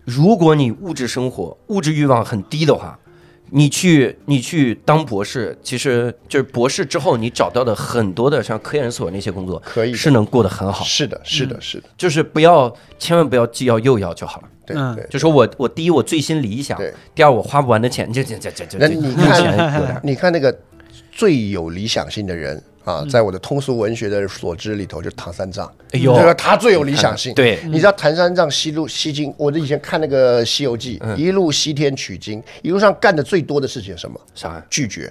[0.04, 3.00] 如果你物质生活物质欲望很低的话。
[3.56, 10.84] 你去，你去当博士，其实就是博士之后，你找到的很多的像科研所那些工作，可以是能过得很好。
[10.84, 14.48] 是的，是的，是的，就是不要，千万不要既要又要就好了。
[14.66, 16.82] 对对，就说我我第一我最新理想，
[17.14, 18.80] 第二我花不完的钱，就就就就就。
[18.80, 20.58] 那你看， 你看那个
[21.16, 22.62] 最有理想性的人。
[22.84, 27.34] 啊，在我的通俗文学的所知里头，就唐三藏，哎呦，他最有理想性。
[27.34, 34.20] 对，你知道唐三藏西路西经，我以前看那个《西游记》，一路西天取经，一路上干的最多的事情什么？
[34.36, 34.62] 啥？
[34.70, 35.10] 拒绝。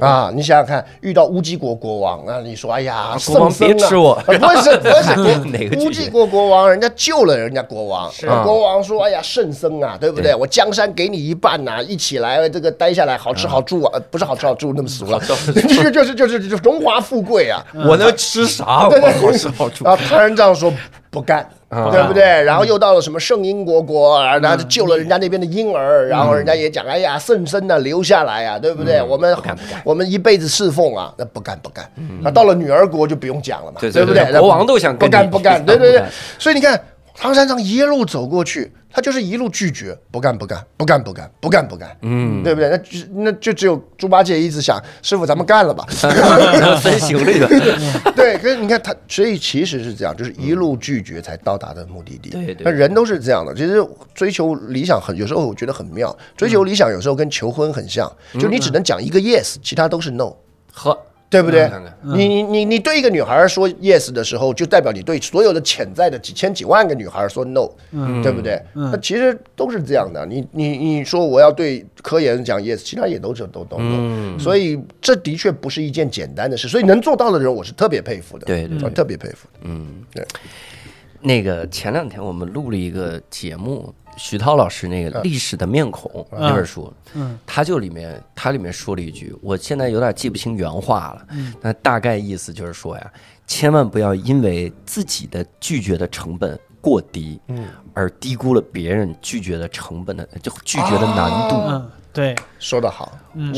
[0.00, 4.38] 啊，你想想看，遇到乌鸡国国王啊，你说哎呀，国王别吃我，不是
[4.80, 4.88] 不
[5.28, 8.10] 是哪个乌鸡国国王，人家救了人家国王，
[8.44, 10.34] 国王说哎呀，圣僧啊，对不对？
[10.34, 15.20] 我江山给你一半呐，一起来这个待下来，好吃好住啊，不是好吃好住那么俗了，
[15.52, 18.88] 就是就是就是就荣华富贵啊，我能吃啥？
[18.88, 19.84] 我好吃好住。
[19.84, 20.72] 然后唐人这样说
[21.10, 21.46] 不干。
[21.70, 22.22] 对不对？
[22.42, 29.02] 然后又到了什么圣英国国，然后救了人家那边的婴儿，然后人家也讲，哎呀，圣僧呢留下来啊，对不对？
[29.02, 29.36] 我们
[29.84, 31.90] 我们一辈子侍奉啊，那不干不干。
[32.22, 34.32] 那到了女儿国就不用讲了嘛，对不对？
[34.40, 36.02] 国王都想不干不干， 对对对。
[36.38, 36.80] 所以你看。
[37.20, 42.68] 唐三藏一路走过去，他就是一路拒绝，不干不干，不干不干，不干不干，嗯，对不对？
[42.68, 45.86] 那就那就只有猪八戒一直想，师傅咱们干了吧，
[46.82, 47.46] 分行李的，
[48.16, 48.36] 对。
[48.38, 52.30] 可是你看他，所以其实是这样，就是一路拒绝才到达的目的地。
[52.30, 53.54] 对对，那人都是这样的。
[53.54, 53.80] 其实
[54.14, 56.12] 追求理想很，有时候我觉得很妙。
[56.36, 60.32] 追求理想有时候跟求婚很像，就你只能讲一个 yes，其他都是 no。
[60.72, 60.98] 呵。
[61.30, 61.70] 对不对？
[62.02, 67.68] 你你你你对一个女孩说 yes 的时候，就代表你对所有的潜在的几千几万个女孩说 no，
[68.22, 68.58] 对不对？
[68.72, 70.24] 那其实都是这样的。
[70.24, 74.38] 你你你说我要对科研讲 yes，其他也都是都都 no。
[74.38, 76.66] 所以这的确不是一件简单的事。
[76.66, 78.46] 所以能做到的人，我是特别佩服的。
[78.46, 79.46] 对对，特别佩服。
[79.62, 80.26] 嗯，对。
[81.20, 83.94] 那个前两天我们录了一个节目。
[84.18, 93.12] 徐涛老师那个《历史的面孔》那本书，嗯，他就里面他里面说了一句，我现在有点记不清原话了，嗯，那大概意思就是说呀，
[93.46, 101.88] 千万不要因为自己的拒绝的成本过低，嗯，而低估了别人拒绝的成本的就拒绝的难度。
[102.10, 103.12] 对，说得好。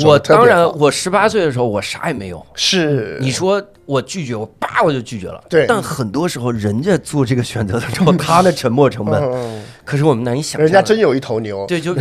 [0.05, 2.45] 我当然，我十八岁的时候，我啥也没有。
[2.53, 5.43] 是，你说我拒绝，我叭我就拒绝了。
[5.49, 5.65] 对。
[5.67, 10.63] 但很多时候，人家做这个选择的时候， 他的沉默成本，可是我们难以想象。
[10.63, 11.67] 人家真有一头牛。
[11.67, 11.93] 对，就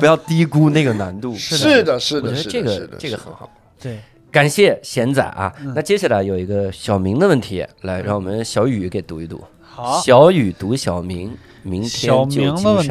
[0.00, 1.32] 不要低估那个难度。
[1.36, 3.48] 是的，是的，我觉得这个这个很好。
[3.80, 4.00] 对，
[4.32, 5.52] 感谢贤仔啊。
[5.76, 9.40] 那接下来有一个小明的问题，来让我们小雨给读一读。
[9.62, 11.32] 好，小雨读小明，
[11.62, 12.90] 明天就精神。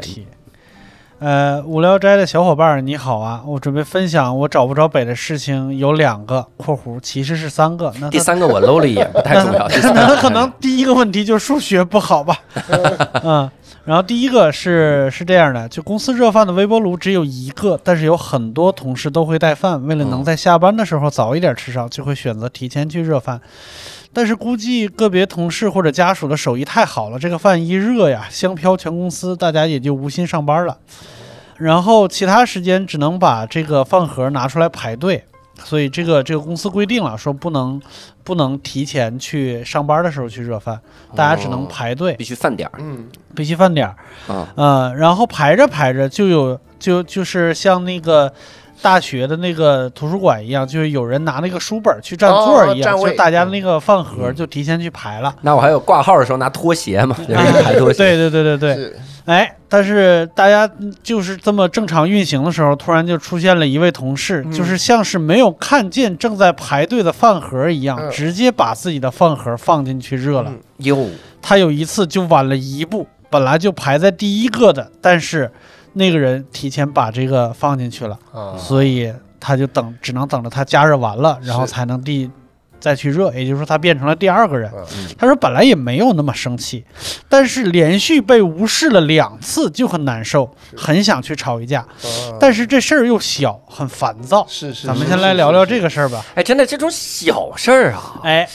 [1.26, 3.42] 呃，无聊斋的小伙伴你好啊！
[3.48, 7.92] 我准备分享我找不着北的事情有两个（括弧其实是三个）。
[8.00, 9.68] 那第三个我搂了一眼，不太重要。
[9.96, 12.38] 那可能第一个问题就是数学不好吧？
[13.26, 13.50] 嗯，
[13.86, 23.42] 然后第一个是是这样的，就公司热饭的微波炉只有一个，但是有很多同事都会带饭，为了能在下班的时候早一点吃上，就会选择提前去热饭。
[24.14, 30.78] 但是估计个别同事或者家属的手艺太好了，这个饭一热呀，香飘全公司，大家也就无心上班了。
[31.58, 35.24] 然后其他时间只能把这个饭盒拿出来排队，
[35.64, 37.82] 所以这个这个公司规定了，说不能
[38.24, 40.80] 不能提前去上班的时候去热饭，
[41.16, 43.96] 大家只能排队，必须饭点儿，嗯，必须饭点儿，
[44.34, 48.34] 啊，嗯，然后排着排着就有就就是像那个。
[48.82, 55.34] 大学的那个图书馆一样，就是有人拿那个书本去占座一样，就大家那个饭盒就提前去排了。
[55.42, 57.16] 那我还有挂号的时候拿拖鞋嘛，
[57.64, 57.98] 排拖鞋。
[57.98, 58.94] 对对对对对。
[59.26, 60.70] 哎，但是大家
[61.02, 70.54] 就是这么正常运行的时候，突然就出现了一位同事，就是像是没有看见正在排队的饭盒一样，直接把自己的饭盒放进去热了。
[70.78, 71.08] 哟，
[71.42, 75.50] 他有一次就晚了一步，本来就排在第一个的，但是。
[75.96, 78.20] 那个人提前把这个放进去了，
[78.58, 82.30] 所以他就等，只能等着他加热完了，然后才能第
[82.80, 83.34] 再去热。
[83.34, 84.70] 也就是说，他变成了第二个人。
[85.18, 86.86] 他说本来也没有那么生气，
[87.30, 91.86] 但是连续被无视了两次就很难受，很想去吵一架。
[92.40, 94.46] 但是这事儿又小，很烦躁。
[94.50, 96.24] 是是，咱们先来聊聊这个事儿吧。
[96.36, 98.48] 哎，真的这种小事儿啊，哎，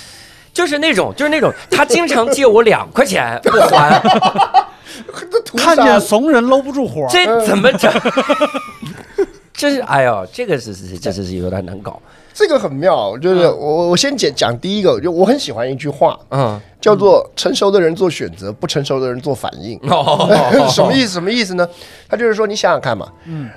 [0.53, 4.01] 就是那种，就是那种，他经常借我两块钱不还。
[5.57, 7.91] 看见怂人搂不住火，这怎么整？
[9.55, 12.01] 这是哎呦，这个是是这是是有点难搞。
[12.33, 19.79] 这个很妙，就是我我先讲讲第一个，就我很喜欢一句话，嗯，叫做成熟的人做选择，不成熟的人做反应。
[20.71, 21.13] 什么意思？
[21.15, 21.69] 什么意思呢？
[22.09, 23.49] 他就是说，你想想看嘛，嗯，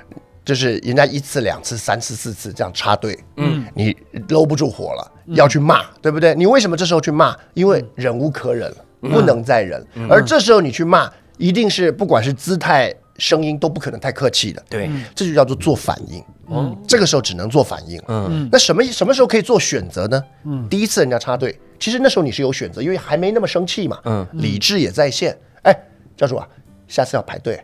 [0.44, 3.96] 就是人家一次、两次、三次、四次这样插队，嗯，你
[4.28, 6.34] 搂不住火了，要去骂，对不对？
[6.34, 7.36] 你为什么这时候去骂？
[7.54, 9.84] 因为忍无可忍了，不能再忍。
[10.08, 11.10] 而这时候你去骂。
[11.36, 16.22] 一定是不管是姿态、声音都不可能太客气的，对，这就叫做做反应。
[16.48, 18.00] 嗯，这个时候只能做反应。
[18.06, 20.22] 嗯，那什么什么时候可以做选择呢？
[20.44, 23.98] 嗯，第一次人家插队，其实那时候你是有选择，因为还没那么生气嘛。
[24.04, 25.36] 嗯，理智也在线。
[25.64, 25.76] 哎，
[26.16, 26.46] 教主啊，
[26.86, 27.60] 下次要排队。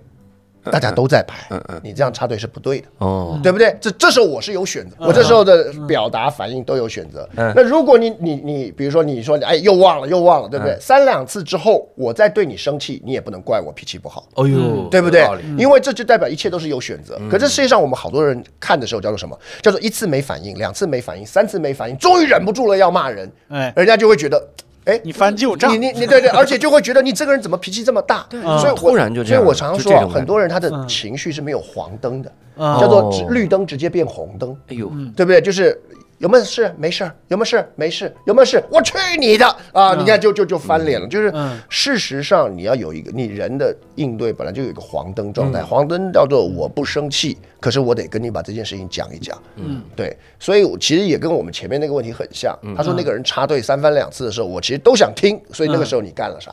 [0.65, 1.49] 大家都在排，
[1.83, 3.75] 你这样插队是不对的，哦，对不对？
[3.81, 7.29] 这这时候我是有选择，我这时候的表达反应都有选择。
[7.35, 10.77] 那如果你你你，比如说你说哎又忘了又忘了，对不对？
[10.81, 15.27] 三两次之后我再对你生气，你也不能怪我脾气不好，哦呦，对不对？
[15.57, 17.19] 因为这就代表一切都是有选择。
[17.31, 19.39] 可这世界上我们好多人看的时候叫做什么？
[19.63, 24.43] 叫做一次没反应，两次没反应，三次没反应，终于忍不住了要骂人，哎，人家就会觉得。
[24.91, 28.27] 哎，你翻旧账，你你你对对，而且就会觉得你这个人怎么脾气这么大？
[28.29, 29.43] 对，所以突然就这样。
[29.43, 34.57] 所以我常常说，很多人他的情绪是没有黄灯的，叫做绿灯直接变红灯。
[34.69, 35.41] 哎呦，对不对？
[35.41, 35.81] 就是。
[36.21, 36.71] 有没有事？
[36.77, 37.15] 没事儿。
[37.29, 37.67] 有没有事？
[37.77, 38.15] 没事。
[38.27, 38.63] 有没有事？
[38.71, 39.95] 我去你的啊！
[39.95, 41.09] 你看，就就就翻脸了。
[41.09, 41.33] 就是
[41.71, 45.63] 事实上，你要有一个你人的应对，本来就有一个黄灯状态。
[45.63, 49.43] 黄灯叫做我不生气，可是我得跟你把这件事情讲一讲。
[49.57, 50.15] 嗯，对。
[50.39, 52.55] 所以其实也跟我们前面那个问题很像。
[52.77, 55.41] 他说那个人插队三番两次的时候，我其实都想听。
[55.55, 56.53] 所以那个时候你干了啥？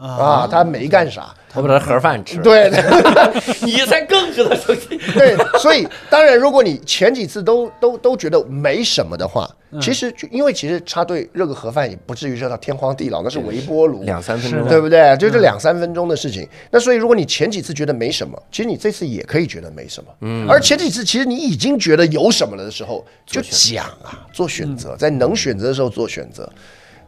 [0.00, 1.34] 啊，他没干啥。
[1.50, 2.70] 他把他盒饭吃，对，
[3.64, 4.98] 你才更值得生气。
[5.14, 9.48] 对，所以当然，如果你前几次都都都觉得没什么的话，
[9.80, 15.16] 其实就因为其实插队热个盒饭也不至于热到天荒地老，那是微波炉，两三分钟，对不对？
[15.16, 16.46] 就是两三分钟的事情。
[16.70, 20.10] 那所以如果你前几次觉得没什么，其实你这次也可以觉得没什么。
[20.20, 20.46] 嗯。
[20.46, 26.46] 而前几次其实你已经觉得有什么了的时候，就讲啊，做选择，在能选择的时候做选择。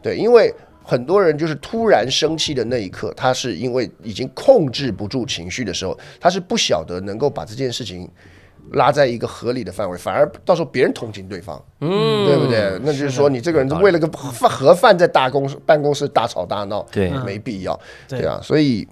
[0.01, 0.51] 对，因为。
[0.91, 8.09] 很多人就是突然生气的那一刻，他是因为已经控制不住情绪的时候，他是不晓得能够把这件事情
[8.73, 12.77] 拉在一个合理的范围，反而到时候别人同情对方，嗯，对不对？
[12.83, 17.79] 那就是说你这个人为了个饭盒饭在大公办公室大吵大闹，对，没必要，
[18.09, 18.85] 对啊，所以。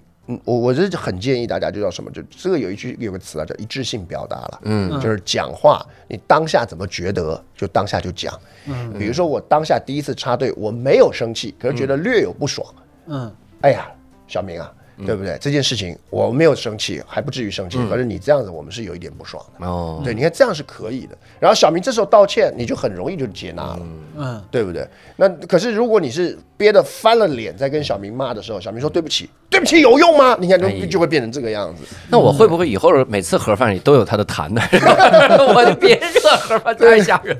[0.44, 4.60] 我我是很建议大家就叫什么，就这个有一句有个词啊，叫一致性表达了。
[4.64, 8.38] 嗯，就是讲话，你当下怎么觉得，就当下就讲。
[8.66, 12.66] 嗯，比如说我当下第一次插队，我没有生气，可是觉得略有不爽。
[13.06, 13.90] 嗯，哎呀，
[14.26, 14.72] 小明啊。
[15.06, 15.36] 对不对？
[15.40, 17.78] 这件事情我没有生气，还不至于生气。
[17.88, 19.66] 可是你这样子，我们是有一点不爽的。
[19.66, 21.16] 哦，对，你看这样是可以的。
[21.38, 23.80] 然后小明这时候道歉，你就很容易就接纳了。
[24.16, 24.86] 嗯，对不对？
[25.16, 30.36] 那可是如果你是憋得翻了脸在跟小明骂的时候，小明说对不起，对不起有用吗？
[30.40, 31.84] 你看就就会变成这个样子。
[32.08, 34.60] 那我会不会以后每次盒饭里都有他的痰呢？
[35.54, 37.36] 我就别热盒饭太吓人。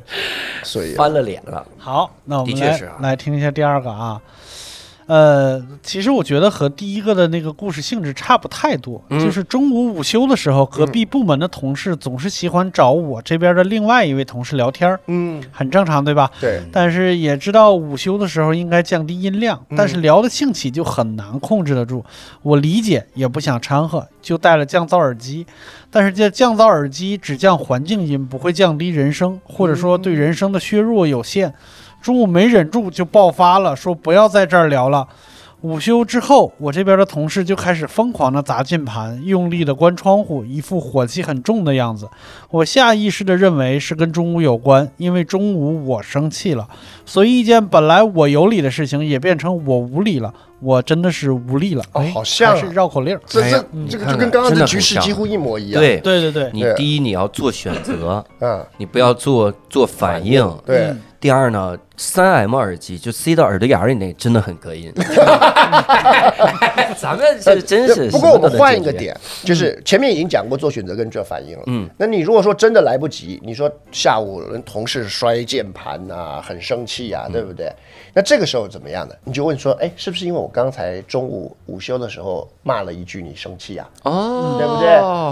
[0.62, 1.66] 所以翻了脸了。
[1.78, 4.20] 好，那我们来来听一下第二个啊。
[5.11, 16.30] 呃，其实我觉得和第一个的那个故事性质差不太多，就是中午午休的时候，隔壁部门的同事总是喜欢找我这边的另外一位同事聊天儿，嗯，很正常，对吧？
[16.40, 16.62] 对。
[16.70, 22.04] 但是也知道午休的时候应该降低音量，但是聊的兴起就很难控制得住。
[22.42, 25.44] 我理解，也不想掺和，就带了降噪耳机。
[25.90, 31.52] 但是这降噪耳机只降环境音，不会降低人声，或者说对人声的削弱有限。
[32.01, 35.07] 中午没忍住就爆发了，说不要在这儿聊了。
[35.62, 42.09] 午休之后，我这边的同事就开始疯狂的砸键盘，用力的关窗户，一副火气很重的样子。
[42.48, 46.66] 我下意识的认为是跟中午有关，因为中午我生气了，
[47.05, 50.32] 所以一件本来我有理的事情也变成我无理了。
[50.61, 51.82] 我真的是无力了，
[52.12, 53.18] 好像是绕口令。
[53.26, 55.80] 这这这个就跟刚刚的局势几乎一模一样。
[55.80, 60.46] 对对对对，你第一你要做选择，嗯，你不要做做反应。
[60.64, 60.94] 对。
[61.18, 64.90] 第二呢，三 M 耳机就塞到耳朵眼里那真的很隔音。
[66.96, 68.11] 咱们是真是。
[68.11, 71.64] 不过我们换一个点，就是前面已经讲过做选择跟做反应了。
[71.66, 71.86] 嗯。
[71.98, 77.70] 那你如果说真的来不及，你说下午人同事摔键盘呐，很生气啊，对不对？
[78.14, 79.14] 那这个时候怎么样呢？
[79.22, 83.88] 你就问说，哎，是不是因为我刚才中午午休的时候骂了一句，你生气啊？
[84.03, 84.88] 哦，对不对？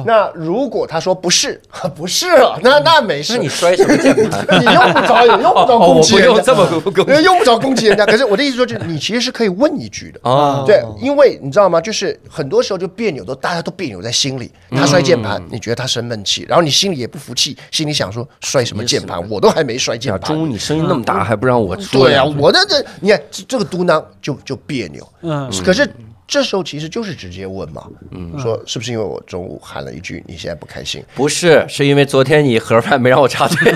[0.07, 1.61] 那如果他说不是，
[1.95, 3.35] 不是啊，那那没事。
[3.35, 4.45] 那你摔什么键盘？
[4.61, 8.07] 你用不着，也用不着攻击人家，这么攻击，用不着攻击人家。
[8.07, 10.63] 可是我的意思说，就 是你其实是可以问一句的啊。
[10.67, 11.81] 对，因为你知道吗？
[11.81, 14.53] 就是很多时候就别扭，都大家都别扭在心里。
[14.71, 19.19] 他摔键盘，你觉得他生闷气，然后你心里也不服气，心里想说摔什么键盘？
[19.29, 20.21] 我都还没摔键盘。
[20.21, 22.59] 中午你声音那么大，还不让我对啊，我的。
[22.69, 25.89] 这你看这这个嘟囔就就别扭，嗯，可是
[26.27, 31.03] 这时候其实就是直接问嘛，嗯，说是不是因为我中午喊了一句你现在不开心？
[31.15, 33.75] 不是，是因为昨天你盒饭没让我插队，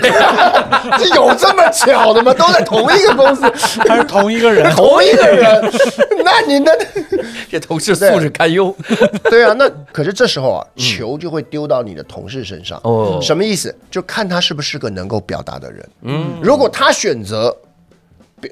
[0.98, 2.34] 这有这么巧的吗？
[2.34, 3.42] 都在同一个公司，
[3.88, 4.70] 还是同一个人？
[4.76, 5.72] 同一个人？
[6.24, 6.72] 那你那
[7.50, 8.74] 这同事素质堪忧。
[9.30, 12.78] 对啊，那可是这时候啊，球就会丢到你的同事身上。
[12.84, 13.74] 哦，什么意思？
[13.90, 15.88] 就看他是不是个能够表达的人。
[16.02, 17.56] 嗯，如果他选择。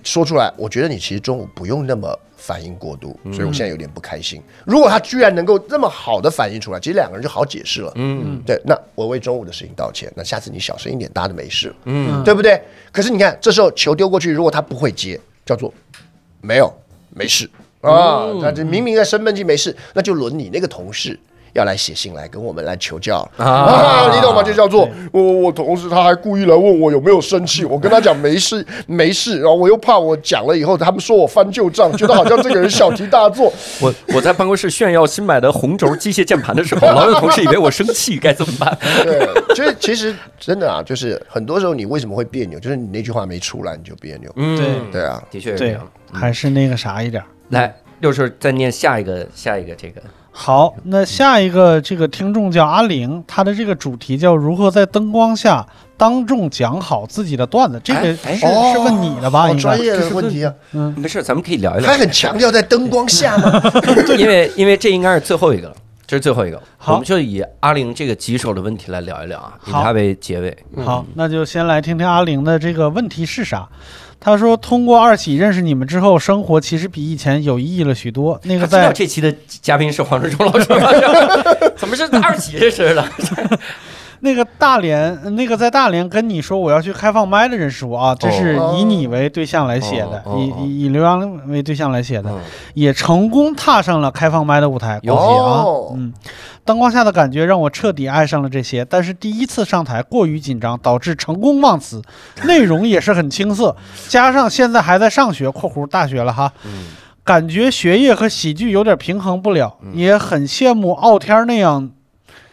[0.04, 4.42] 说出来，我觉得你其实中午不用那么反应过度，所以我现在有点不开心。
[4.64, 7.92] 如果他居然能够这么好的反应出来，其实两个人就好解释了。
[7.96, 11.72] 嗯，对，那我为中午的事情道歉，那下次你小声一点，大家都没事。
[11.84, 12.60] 嗯，对不对？
[12.90, 15.72] 可是你看，这时候球丢过去，如果他不会接，叫做
[16.40, 16.72] 没有
[17.10, 17.48] 没事
[17.82, 21.18] 啊，他这明明在生闷气没事，那就轮你那个同事
[21.52, 24.42] 要来写信来跟我们来求教啊，你懂吗？
[24.42, 33.52] 就叫做我我同事他还故意来问我有没有生气，我跟他讲没事 没事，然后我又怕我讲了以后他们说我翻旧账，觉得好像这个人小题大做。
[33.80, 38.78] 我我在办公室炫耀新买的红轴机械键盘的时候，老有同事以为我生气，该怎么办？
[39.02, 44.32] 对，其实其实真的啊，就是很多时候你为什么会别扭，就是你那句话没出来你就别扭。
[44.36, 47.22] 嗯，对对啊，的确是这样，还是那个啥一点。
[47.48, 50.00] 来，六叔再念下一个下一个这个。
[50.32, 55.66] 好，那下一个这个听众叫阿玲，他的这个主题叫如何在灯光下
[55.96, 57.80] 当众讲好自己的段子。
[57.82, 59.48] 这个是是问你的吧？
[59.48, 60.54] 好专业的问题啊。
[60.72, 61.90] 嗯，没事，咱们可以聊一聊。
[61.90, 63.60] 他很强调在灯光下吗？
[64.16, 65.74] 因为因为这应该是最后一个了，
[66.06, 66.62] 这是最后一个。
[66.78, 70.56] 好，我们就以阿玲这个棘手的问题来聊一聊啊，以他为结尾。
[70.84, 73.68] 好，那就先来听听阿玲的这个问题是啥。
[74.20, 80.66] 他说：“通过二喜认识你们之后，生活其实比以前有意义了许多。”那个在这期的嘉宾是黄志忠老师，
[81.76, 83.04] 怎么是二喜认识了？
[84.22, 92.30] 那个大连，那个在大连跟你说我要去开放麦的人是我啊，这是以你为对象来写的，以以以刘洋为对象来写的，
[92.74, 95.64] 也成功踏上了开放麦的舞台，恭喜啊！
[95.94, 96.12] 嗯，
[96.64, 102.02] 灯光下的感觉让我彻底爱上了这些，但是第一次上台过于紧张，导致成功忘词，
[102.44, 103.76] 内容也是很青涩，
[104.08, 106.52] 加上现在还在上学（括弧大学了哈），
[107.24, 111.90] 感觉学业和喜剧有点平衡不了，也很羡慕傲天那样。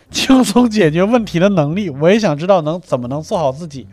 [0.10, 3.86] 轻松解决问题的能力，我也想知道能怎么能做好自己。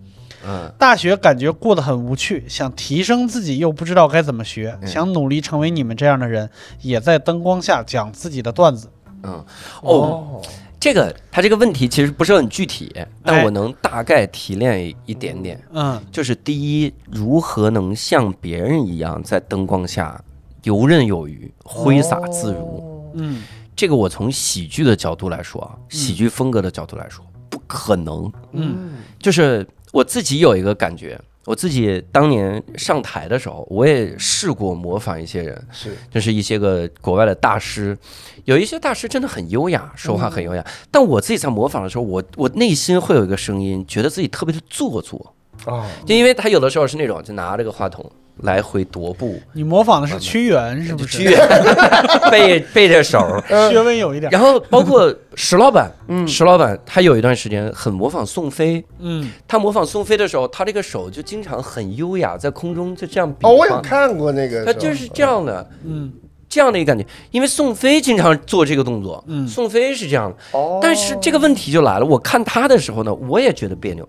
[0.47, 6.49] 嗯，大学感觉过得很无趣，想提升自己又不知道该怎么学，想努力成为你们这样的人，
[6.83, 8.89] 也在灯光下讲自己的段子。
[9.25, 9.45] 嗯，
[9.83, 10.43] 哦，
[10.79, 15.61] 这个他这个问题其实不是很具体，但我能大概提炼一点点。
[15.73, 20.23] 嗯，就是第一，如何能像别人一样在灯光下
[20.63, 23.11] 游刃有余、挥洒自如？
[23.15, 23.43] 嗯。
[23.77, 28.33] 这个我从喜剧的角度来说啊，喜剧风格的角度来说，不可能。
[28.53, 37.97] 嗯，就是我自己有一个感觉，我自己当年上台的时候，我也试过模仿一些人，是，就是一些个国外的大师，
[38.45, 45.35] 有一些大师真的很优雅，说话很优雅，但我自己在模仿的时候，我我内心会有一个声音，觉得自己特别的做作
[45.67, 48.11] 啊，就因为他有的时候是那种就拿这个话筒。
[48.39, 51.19] 来回踱步，你模仿的是屈原是不是？
[51.19, 51.39] 屈原
[52.31, 53.19] 背背着手，
[53.49, 54.31] 稍微有一点。
[54.33, 63.47] 然后包括石老板，嗯，石老板他有一段时间很模仿宋飞，嗯，他模仿宋飞的时候，他这个手就经常很优雅，在空中就这样比。
[63.47, 66.13] 哦，我有看过那个，他就是这样的，嗯，
[66.49, 67.07] 这样的一个感觉。
[67.31, 70.59] 因为宋飞经常做这个动作，嗯，宋飞是这样的。
[70.59, 74.09] 哦，但是这个问题就来了，我看他的时候呢，我也觉得别扭。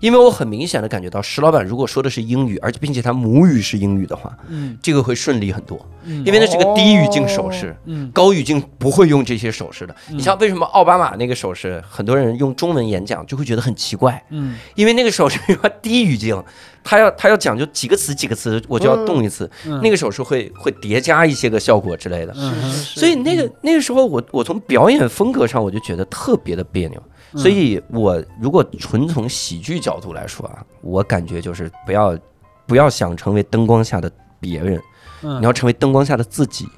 [0.00, 9.94] 因为我很明显的感觉到石老板如果说的是英语，而且并且他母语是英语的话，嗯，这个会顺利很多，嗯，因为那是个低语境手势，嗯，高语境不会用这些手势的。
[10.10, 15.38] 你像为什么奥巴马那个手势，很多人用中文演讲就会觉得很奇怪，嗯，因为那个手势
[15.80, 16.42] 低语境，
[16.84, 19.50] 他要他要讲究几个词几个词我就要动一次，
[19.82, 22.34] 那个手势会会叠加一些个效果之类的，
[22.72, 27.02] 所以那个那个时候我我从表演风格上我就觉得特别的别扭。
[27.34, 32.16] 所以，我如果纯从喜剧角度来说啊，我感觉就是不要，
[32.66, 34.80] 不要想成为灯光下的别人，
[35.22, 36.68] 你要成为灯光下的自己，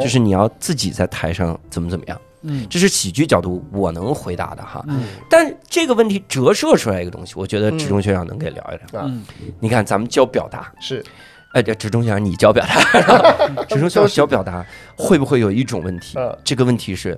[0.00, 2.20] 就是你要自己在台上怎么怎么样。
[2.42, 4.82] 嗯，这是喜剧角度我能回答的哈。
[4.88, 9.02] 嗯，但这个问题折射出来一个东西，我觉得职中学长能给聊一聊。
[9.04, 9.22] 嗯，
[9.60, 11.04] 你看咱们教表达是，
[11.52, 14.64] 哎，这职中学长你教表达， 职中学长教表达
[14.96, 16.18] 会不会有一种问题？
[16.42, 17.16] 这个问题是。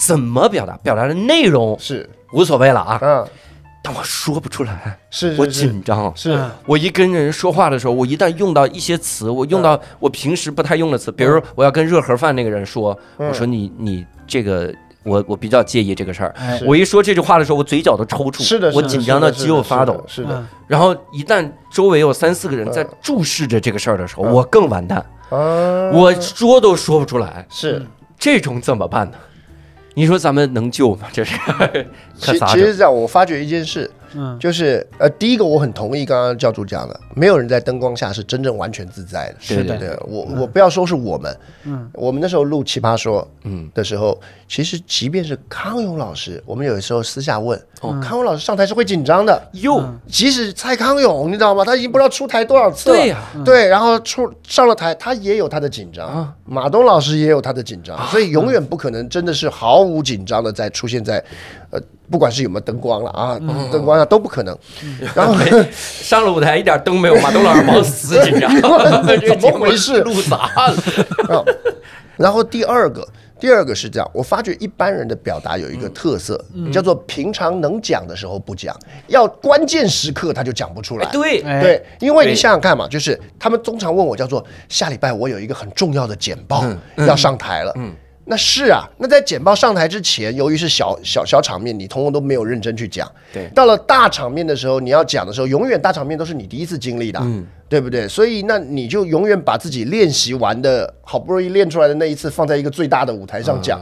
[0.00, 0.76] 怎么表达？
[0.82, 2.98] 表达的内容是无所谓了啊。
[3.02, 3.26] 嗯，
[3.82, 6.10] 但我说不出来，是我紧张。
[6.16, 16.34] 是我一跟人说话的时候，我一旦用到一些词，我用到我平时不太用的词，比如我要跟热盒饭那个人说，我说你你这个我我比较介意这个事儿。
[16.64, 20.02] 我一说这句话的时候，我嘴角都抽搐，是的，我紧张到肌肉发抖。
[20.06, 20.42] 是的。
[20.66, 25.04] 然后一旦周围有三四个人在注视着这个事儿的时候，我更完蛋。
[25.30, 27.46] 我说都说不出来。
[27.50, 27.84] 是
[28.18, 29.16] 这种怎么办呢？
[29.94, 31.08] 你说咱们能救吗？
[31.12, 31.36] 这是，
[32.20, 33.90] 其其实这样，我发觉一件事。
[34.12, 39.36] 嗯，就是呃，第一个我很同意刚刚教主讲的，没有人在灯光下是真正完全自在的。
[39.38, 51.64] 是的，对我我不要说是我们，嗯，我们那时候录奇葩说，嗯的时候，其实即便是康永老师，我们有的时候私下问，哦，康永老师上台是会紧张的，哟，即使蔡康永，你知道吗？
[51.64, 61.24] 他已经不知道出台多少次了，对呀，对，然后出上了台，他也有他的紧张，马东老师也有他的紧张，所以永远不可能真的是毫无紧张的在出现在，
[61.70, 61.80] 呃。
[62.10, 63.38] 不管是有没有灯光了啊，
[63.70, 64.58] 灯光啊都不可能。
[65.14, 65.32] 然后
[65.70, 68.52] 上了舞台一点灯没有，马东老师忙死紧张，
[69.38, 70.00] 怎么回事？
[70.02, 70.36] 录砸
[71.28, 71.44] 了。
[72.18, 73.06] 然后第二个，
[73.38, 81.08] 第二个是这样，我发觉一般人的表达有一个特色，叫做平常能讲的时候不讲，要关键时刻他就讲不出来。
[81.12, 86.64] 对对，因为你想想看嘛，就是他们通常问我叫做下礼拜我有一个很重要的简报
[86.96, 87.72] 要上台了。
[87.76, 87.94] 嗯。
[88.30, 93.10] 那是啊，那在简报上台之前，由于是小小小场面，你通通都没有认真去讲。
[93.32, 98.06] 对，到了大场面的时候，你要讲的时候，永远大场面都是你第一次经历的，嗯，对不对？
[98.06, 103.80] 所以那你就永远把自己练习完的好不容易练出来的那一次，放在一个最大的舞台上讲。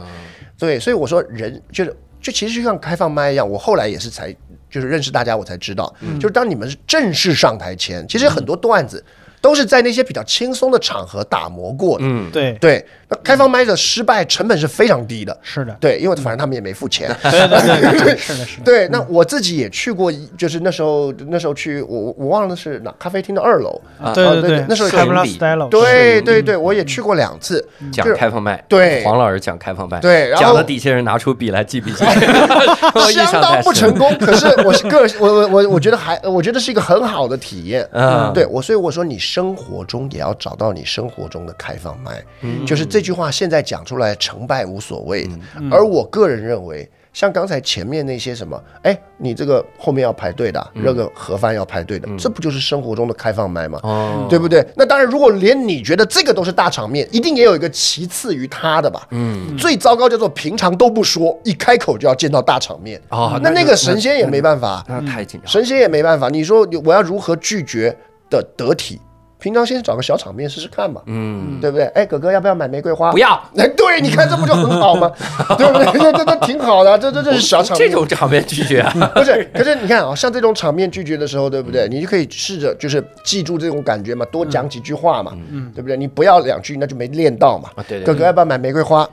[0.57, 4.35] 对，所以我说人就是就其实就像开放麦一样，我后来也是才
[4.67, 9.05] 就是认识大家，我才知道，就是当你们是正式上台前，其实很多段子。
[9.41, 12.05] 都是在那些比较轻松的场合打磨过的。
[12.05, 12.85] 嗯，对对。
[13.11, 15.35] 那开放麦的失败成本是非常低的。
[15.41, 17.09] 是的，对，因为反正他们也没付钱。
[17.23, 18.63] 对 对对， 是的，是的。
[18.63, 23.81] 对，那我自己也去过，就是那时候那时候去，我我忘了是哪咖啡厅的二楼。
[23.99, 25.67] 啊，对对对，那时候开 style。
[25.69, 28.63] 对对对，我也去过两次讲开放麦。
[28.67, 29.99] 对，黄老师讲开放麦。
[29.99, 32.05] 对，讲的底下人拿出笔来记笔记。
[33.11, 37.87] 相当不成功，可是我是个我我我我觉得还我觉得是一个很好的体验。
[37.91, 39.99] 嗯，对我所以我说你生活中。
[40.11, 42.23] 也要找到你生活中的开放麦，
[42.65, 45.31] 就是这句话现在讲出来，成败无所谓的。
[45.69, 46.89] 而我个人认为。
[47.11, 53.79] 像刚才前面那些什么，哎，你这个后面要排队的，热个盒饭要排队的，这不就是生活中的开放麦吗？
[53.81, 54.65] 哦，对不对？
[54.75, 59.07] 那当然，如果连你觉得这个都是大场面，一定也有一个其次于他的吧？
[59.09, 63.39] 嗯，最糟糕叫做平常都不说，一开口就要见到大场面啊！
[63.41, 66.29] 那那个神仙也没办法，那太紧张，神仙也没办法。
[66.29, 67.93] 你说我要如何拒绝
[68.29, 69.01] 的得体？
[69.39, 71.85] 平常先找个小场面试试看嘛，嗯，对不对？
[71.87, 73.09] 哎，哥哥要不要买玫瑰花？
[73.11, 73.31] 不要。
[73.55, 75.09] 哎，对，你看这不就很好吗？
[75.57, 75.85] 对不对？
[75.97, 77.89] 这这这挺好的，这这这是小场面。
[77.89, 78.91] 这种场面拒绝啊？
[79.15, 81.87] 不是，可是你看啊，像这种场面拒绝的时候，对不对？
[81.89, 85.95] 你就可以试着就是记住这种感觉嘛，多讲几句话嘛，嗯，对不对？
[85.95, 87.69] 你不要两句，那就没练到嘛。
[87.87, 88.05] 对对。
[88.05, 89.07] 哥哥要不要买玫瑰花？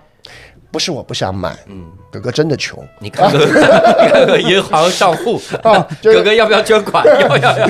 [0.71, 2.87] 不是我不想买，嗯，哥哥真的穷。
[2.99, 7.05] 你看哥哥 银行账户啊，哥哥要不要捐款？
[7.07, 7.65] 要要要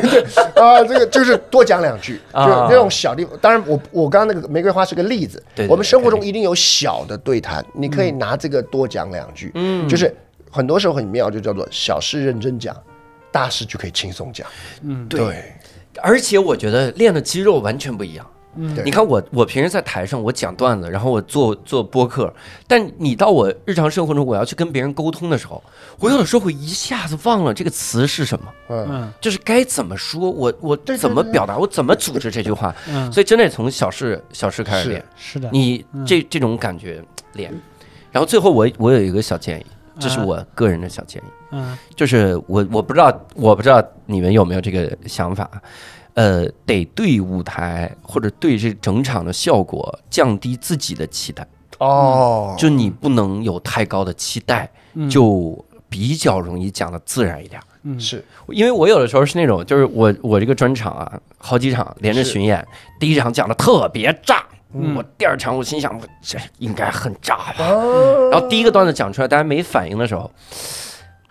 [0.57, 0.83] 啊！
[0.85, 3.39] 这个就是多讲两句， 就那种小地方。
[3.41, 5.43] 当然，我我刚刚那个玫瑰花是个例子。
[5.69, 9.53] 我们生活中一定有小的对谈，你可以拿这个多讲两句。
[9.55, 10.13] 嗯，就是
[10.51, 12.77] 很多时候很妙，就叫做小事认真讲，
[13.31, 14.47] 大事就可以轻松讲。
[14.83, 15.53] 嗯，对。
[16.03, 18.27] 而且我觉得练的肌肉完全不一样。
[18.57, 22.33] 你看我，我平时在台上我讲段子，然后我做做播客，
[22.67, 25.63] 但你到我日常生活中，我要去跟别人沟通的时候，
[25.99, 37.03] 我有的时候会一下子忘了这个词是什么，嗯，就是该怎么说，我我怎么表达，我怎么组织这句话，嗯，所以真的从小事小事开始练，是的，你这这种感觉
[37.35, 37.53] 练，
[38.11, 39.67] 然后最后我我有一个小建议，
[39.99, 45.51] 这是我个人的小建议，嗯，就是我我不知道我不知道你们有没有这个想法。
[46.17, 51.47] 呃，得对舞台或者对这整场的效果降低自己的期待
[51.79, 54.71] 哦，就你不能有太高的期待，
[55.11, 57.61] 就比较容易讲的自然一点。
[57.83, 58.25] 嗯，是。
[58.49, 62.67] 因为我有的时候是那种，就是我我这个专场啊，好几场连着巡演，
[62.99, 64.43] 第一场讲的特别炸，
[64.73, 67.67] 我第二场我心想这应该很炸吧，
[68.31, 70.31] 然后第一个段子讲出来，大家没反应的时候。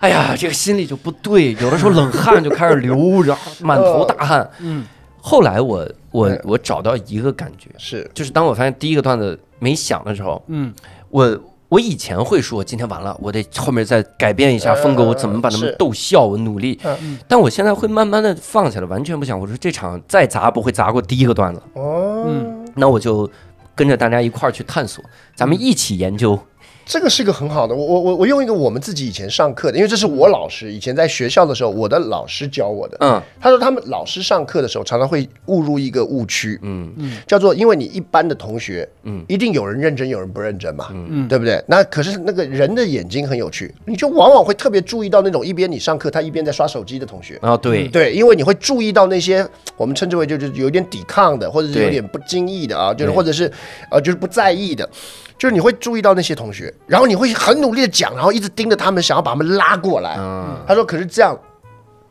[0.05, 4.47] 哎呀，这个心里就不对，有的时候冷汗就开始流，然 后满头大汗。
[4.59, 4.85] 嗯，
[5.19, 10.71] 后来我我我找到一个感觉，是就是当我发现第一个段子没响的时候，嗯，
[11.09, 11.35] 我
[11.69, 16.79] 我以前会说今天完了，我得后面再改变一下风格，我怎么把他们逗笑，我努力。
[16.83, 19.39] 嗯，但我现在会慢慢的放下来，完全不想。
[19.39, 21.59] 我说这场再砸不会砸过第一个段子。
[21.73, 23.27] 哦，嗯，那我就
[23.73, 25.03] 跟着大家一块儿去探索，
[25.35, 26.39] 咱们一起研究。
[26.85, 32.97] 这个是一个很好的，我我我我用一个我们自己以前上课的，因为这是我老师以前在学校的时候，我的老师教我的。
[33.01, 36.93] 嗯，他说他们老师上课的时候常常会误入一个误区，嗯。
[36.97, 41.61] 嗯，叫做因为你一般的同学，嗯，一定有人认真，有人不认真嘛，嗯，对不对？
[41.67, 47.37] 那可是那个人的眼睛很有趣，你就往往会特别注意到那种一边你上课，他一边在刷手机的同学。
[47.41, 47.87] 啊，对。
[47.87, 53.51] 对，因为你会注意到那些我们称之为就是有点抵抗的，或者是有点不经意的啊，就是或者是
[53.89, 54.87] 呃就是不在意的。
[55.37, 60.15] 就是你会注意到那些同学，然后你会很努力的讲，然后一直盯着他们，想要把他们拉过来。
[60.67, 61.37] 他说：“可是这样，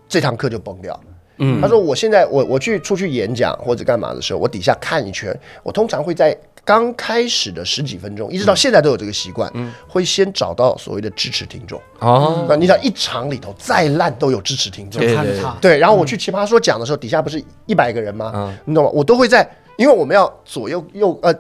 [0.08, 0.98] 这堂课就崩掉。”
[1.38, 9.50] 嗯，他说：“我现在我我去出去演讲或者干嘛的时候，我底下看一圈，我通常会在刚开始的十几分钟，一直到现在都有这个习惯，
[9.88, 11.80] 会先找到所谓的支持听众。
[11.98, 15.56] 哦，那你想一场里头再烂都有支持听众，看着他。
[15.60, 18.54] 对，然后我去奇葩说讲的时候，底下不是一百个人吗？
[18.64, 18.90] 你懂吗？
[18.94, 21.34] 我都会在，因为我们要左右右呃。”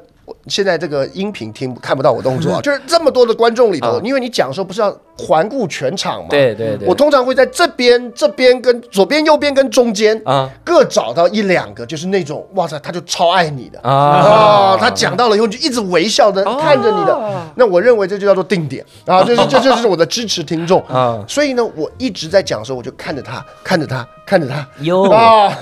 [0.46, 6.28] 现在这个音频听看不到我动作，就是这么多的观众里头，因为你讲的时候不是要环顾全场嘛？
[6.30, 6.88] 对对对。
[6.88, 14.76] 我通常会在这边、这边跟左边、右边跟中间啊，各找到一两个，就是那种哇塞，他就超爱你的啊！
[14.78, 21.24] 他讲到了以后就一直微笑的看着你的，那我认为这就叫做定点啊，就是这就是我的支持听众 啊。
[21.28, 25.52] 所以呢，我一直在讲的时候，我就看着他，看着他，看着他哟啊，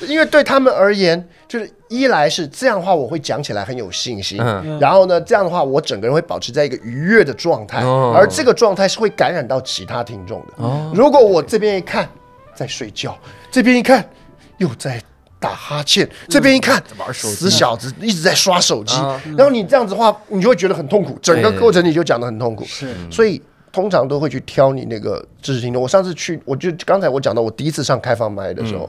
[0.00, 1.70] 因为对他们而言，就是。
[1.92, 4.38] 一来是这样的话，我会讲起来很有信心。
[4.80, 10.64] 然后呢，这样的话，我整个人会保持在一个愉悦的状态，而这个状态是会感染到其他听众的。
[10.94, 12.08] 如果我这边一看
[12.54, 13.14] 在睡觉，
[13.50, 14.02] 这边一看
[14.56, 14.98] 又在
[15.38, 18.96] 打哈欠，这边一看玩手机，死小子一直在刷手机，
[19.36, 22.64] 然后你这样子的话，你就会觉得很痛苦，整个过程你就讲的很痛苦。
[22.64, 23.38] 是，所以
[23.70, 25.82] 通常都会去挑你那个知识听众。
[25.82, 28.88] 我上次去，我就刚才我讲到我第一次上开放麦的时候。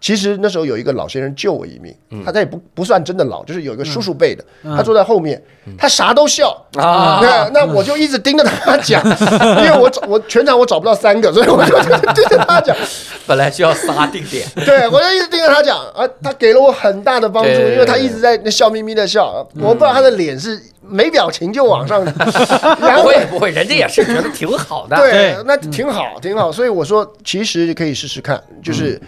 [0.00, 1.94] 其实那时候有一个老先生救我一命，
[2.24, 4.44] 他他也不不算真的老，就是有一个叔叔辈的，
[4.76, 5.42] 他坐在后面，
[5.76, 6.50] 他啥都笑。
[6.76, 9.02] 啊，那那我就一直盯着他讲，
[9.58, 11.76] 因为我找我全场我找不到三个，所以我就
[12.14, 12.76] 盯着他讲。
[13.26, 29.00] 本来需要仨定点，对我就一直盯着他讲，啊，他给了我很大的帮助，因为他一直在那笑眯眯的笑，我不知道他的脸是没表情就往上， 不会不会，人家也是觉得挺好的，对，那挺好挺好，所以我说其实可以试试看，就是。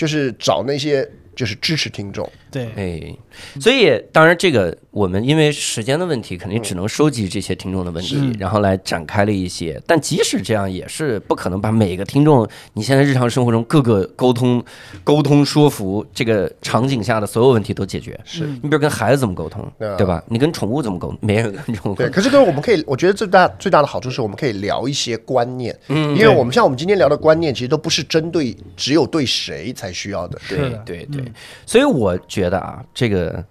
[0.00, 1.06] 就是找那些
[1.40, 3.16] 就是支持听众，对，哎，
[3.58, 4.76] 所以当然这个。
[4.92, 9.80] 我们因为时间的问题，肯定只能收集这些听众的问题，然后来展开了一些。
[9.86, 14.60] 但即使这样，也是不可能把每个听众你现在日常生活中各个沟通、
[15.04, 18.18] 沟通说服这个场景下的所有问题都解决。
[18.24, 20.20] 是你比如跟孩子怎么沟通，对吧？
[20.26, 21.18] 你跟宠物怎么沟通？
[21.22, 21.94] 没人跟宠物。
[21.94, 30.36] 对，可是跟我们可以，我觉得最大最大的好处是我们可以聊一些观念，嗯，因为我们像我们今天聊的观念，其实都不是针对只有对谁才需要的。
[30.48, 31.29] 对对对，
[31.66, 33.44] 所以我觉得啊，这个。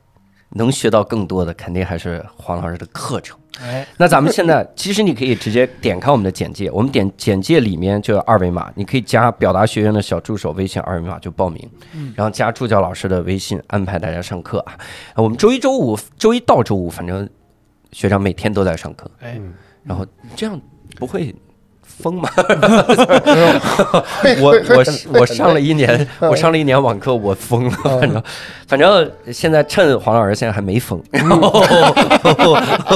[0.53, 3.37] 能学到更多的，肯定还是黄老师的课程。
[3.61, 11.69] 哎，那咱们现在其实你可以直接点开我们的简介，我们点简介里面就有二维码，你可以加表达学院的小助手微信二维码就报名，
[12.15, 14.75] 然后加助教老师的微信安排大家上课啊。
[15.17, 17.29] 我们周一周五，周一到周五，反正
[17.91, 19.11] 学长每天都在上课。
[19.19, 19.39] 哎，
[19.83, 20.03] 然后
[20.35, 20.59] 这样
[20.95, 21.35] 不会。
[21.97, 22.29] 疯吗？
[24.39, 24.83] 我我
[25.19, 27.71] 我上了一年，我上了一年网课，我疯了。
[27.71, 28.23] 反正
[28.67, 31.01] 反正现在趁黄老师现在还没疯。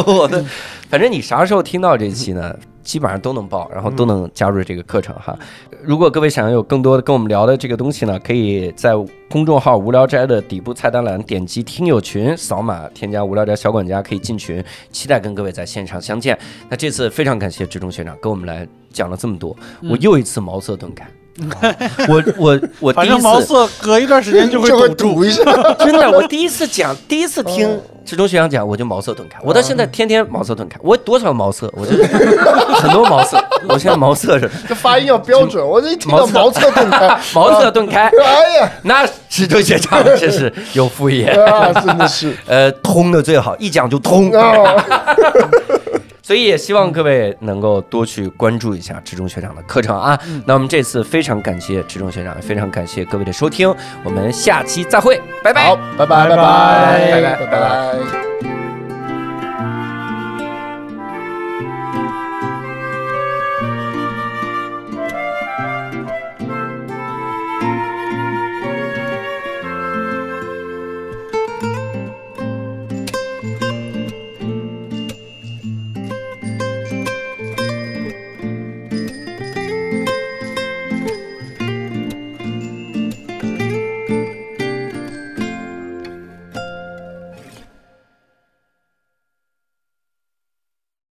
[0.05, 0.43] 我的
[0.89, 2.55] 反正你啥时候听到这期呢？
[2.83, 5.37] 基本上都能报，然后都能加入这个课程哈。
[5.81, 8.91] 如果各位想要有更多的跟我们聊的这个东西呢，可以在
[9.29, 14.63] 公众号“无聊斋”的底部菜单栏点击听友群，扫码添加“无聊斋小管家”可以进群。
[14.91, 16.37] 期待跟各位在现场相见。
[16.69, 21.07] 那这次非常感谢志忠学长跟我们来讲了这么多，我又一次茅塞顿开。
[22.07, 25.43] 我我我第一次茅塞，隔一段时间就会堵住一下。
[25.79, 29.39] 真的，我 第一次讲，第一次听志中学长讲，我就茅塞顿开。
[29.43, 31.97] 我到现在天天茅塞顿开，我多少茅塞，我就
[32.75, 33.43] 很多茅塞。
[33.67, 35.65] 我现在茅塞是，这发音要标准。
[35.65, 38.03] 我这一听到茅塞顿开，茅塞顿开。
[38.03, 42.35] 哎呀，那志中学长真是有副业啊，真的是。
[42.45, 44.31] 呃，通的最好，一讲就通。
[46.23, 50.17] 所以也希望各位能够多去关注一下志中学长的课程啊。
[50.45, 53.71] 那我们这次非常感谢志中学长，非常感谢各位的收听，
[54.03, 58.52] 我们下期再会，拜拜，好，拜拜，拜拜，拜拜，拜拜。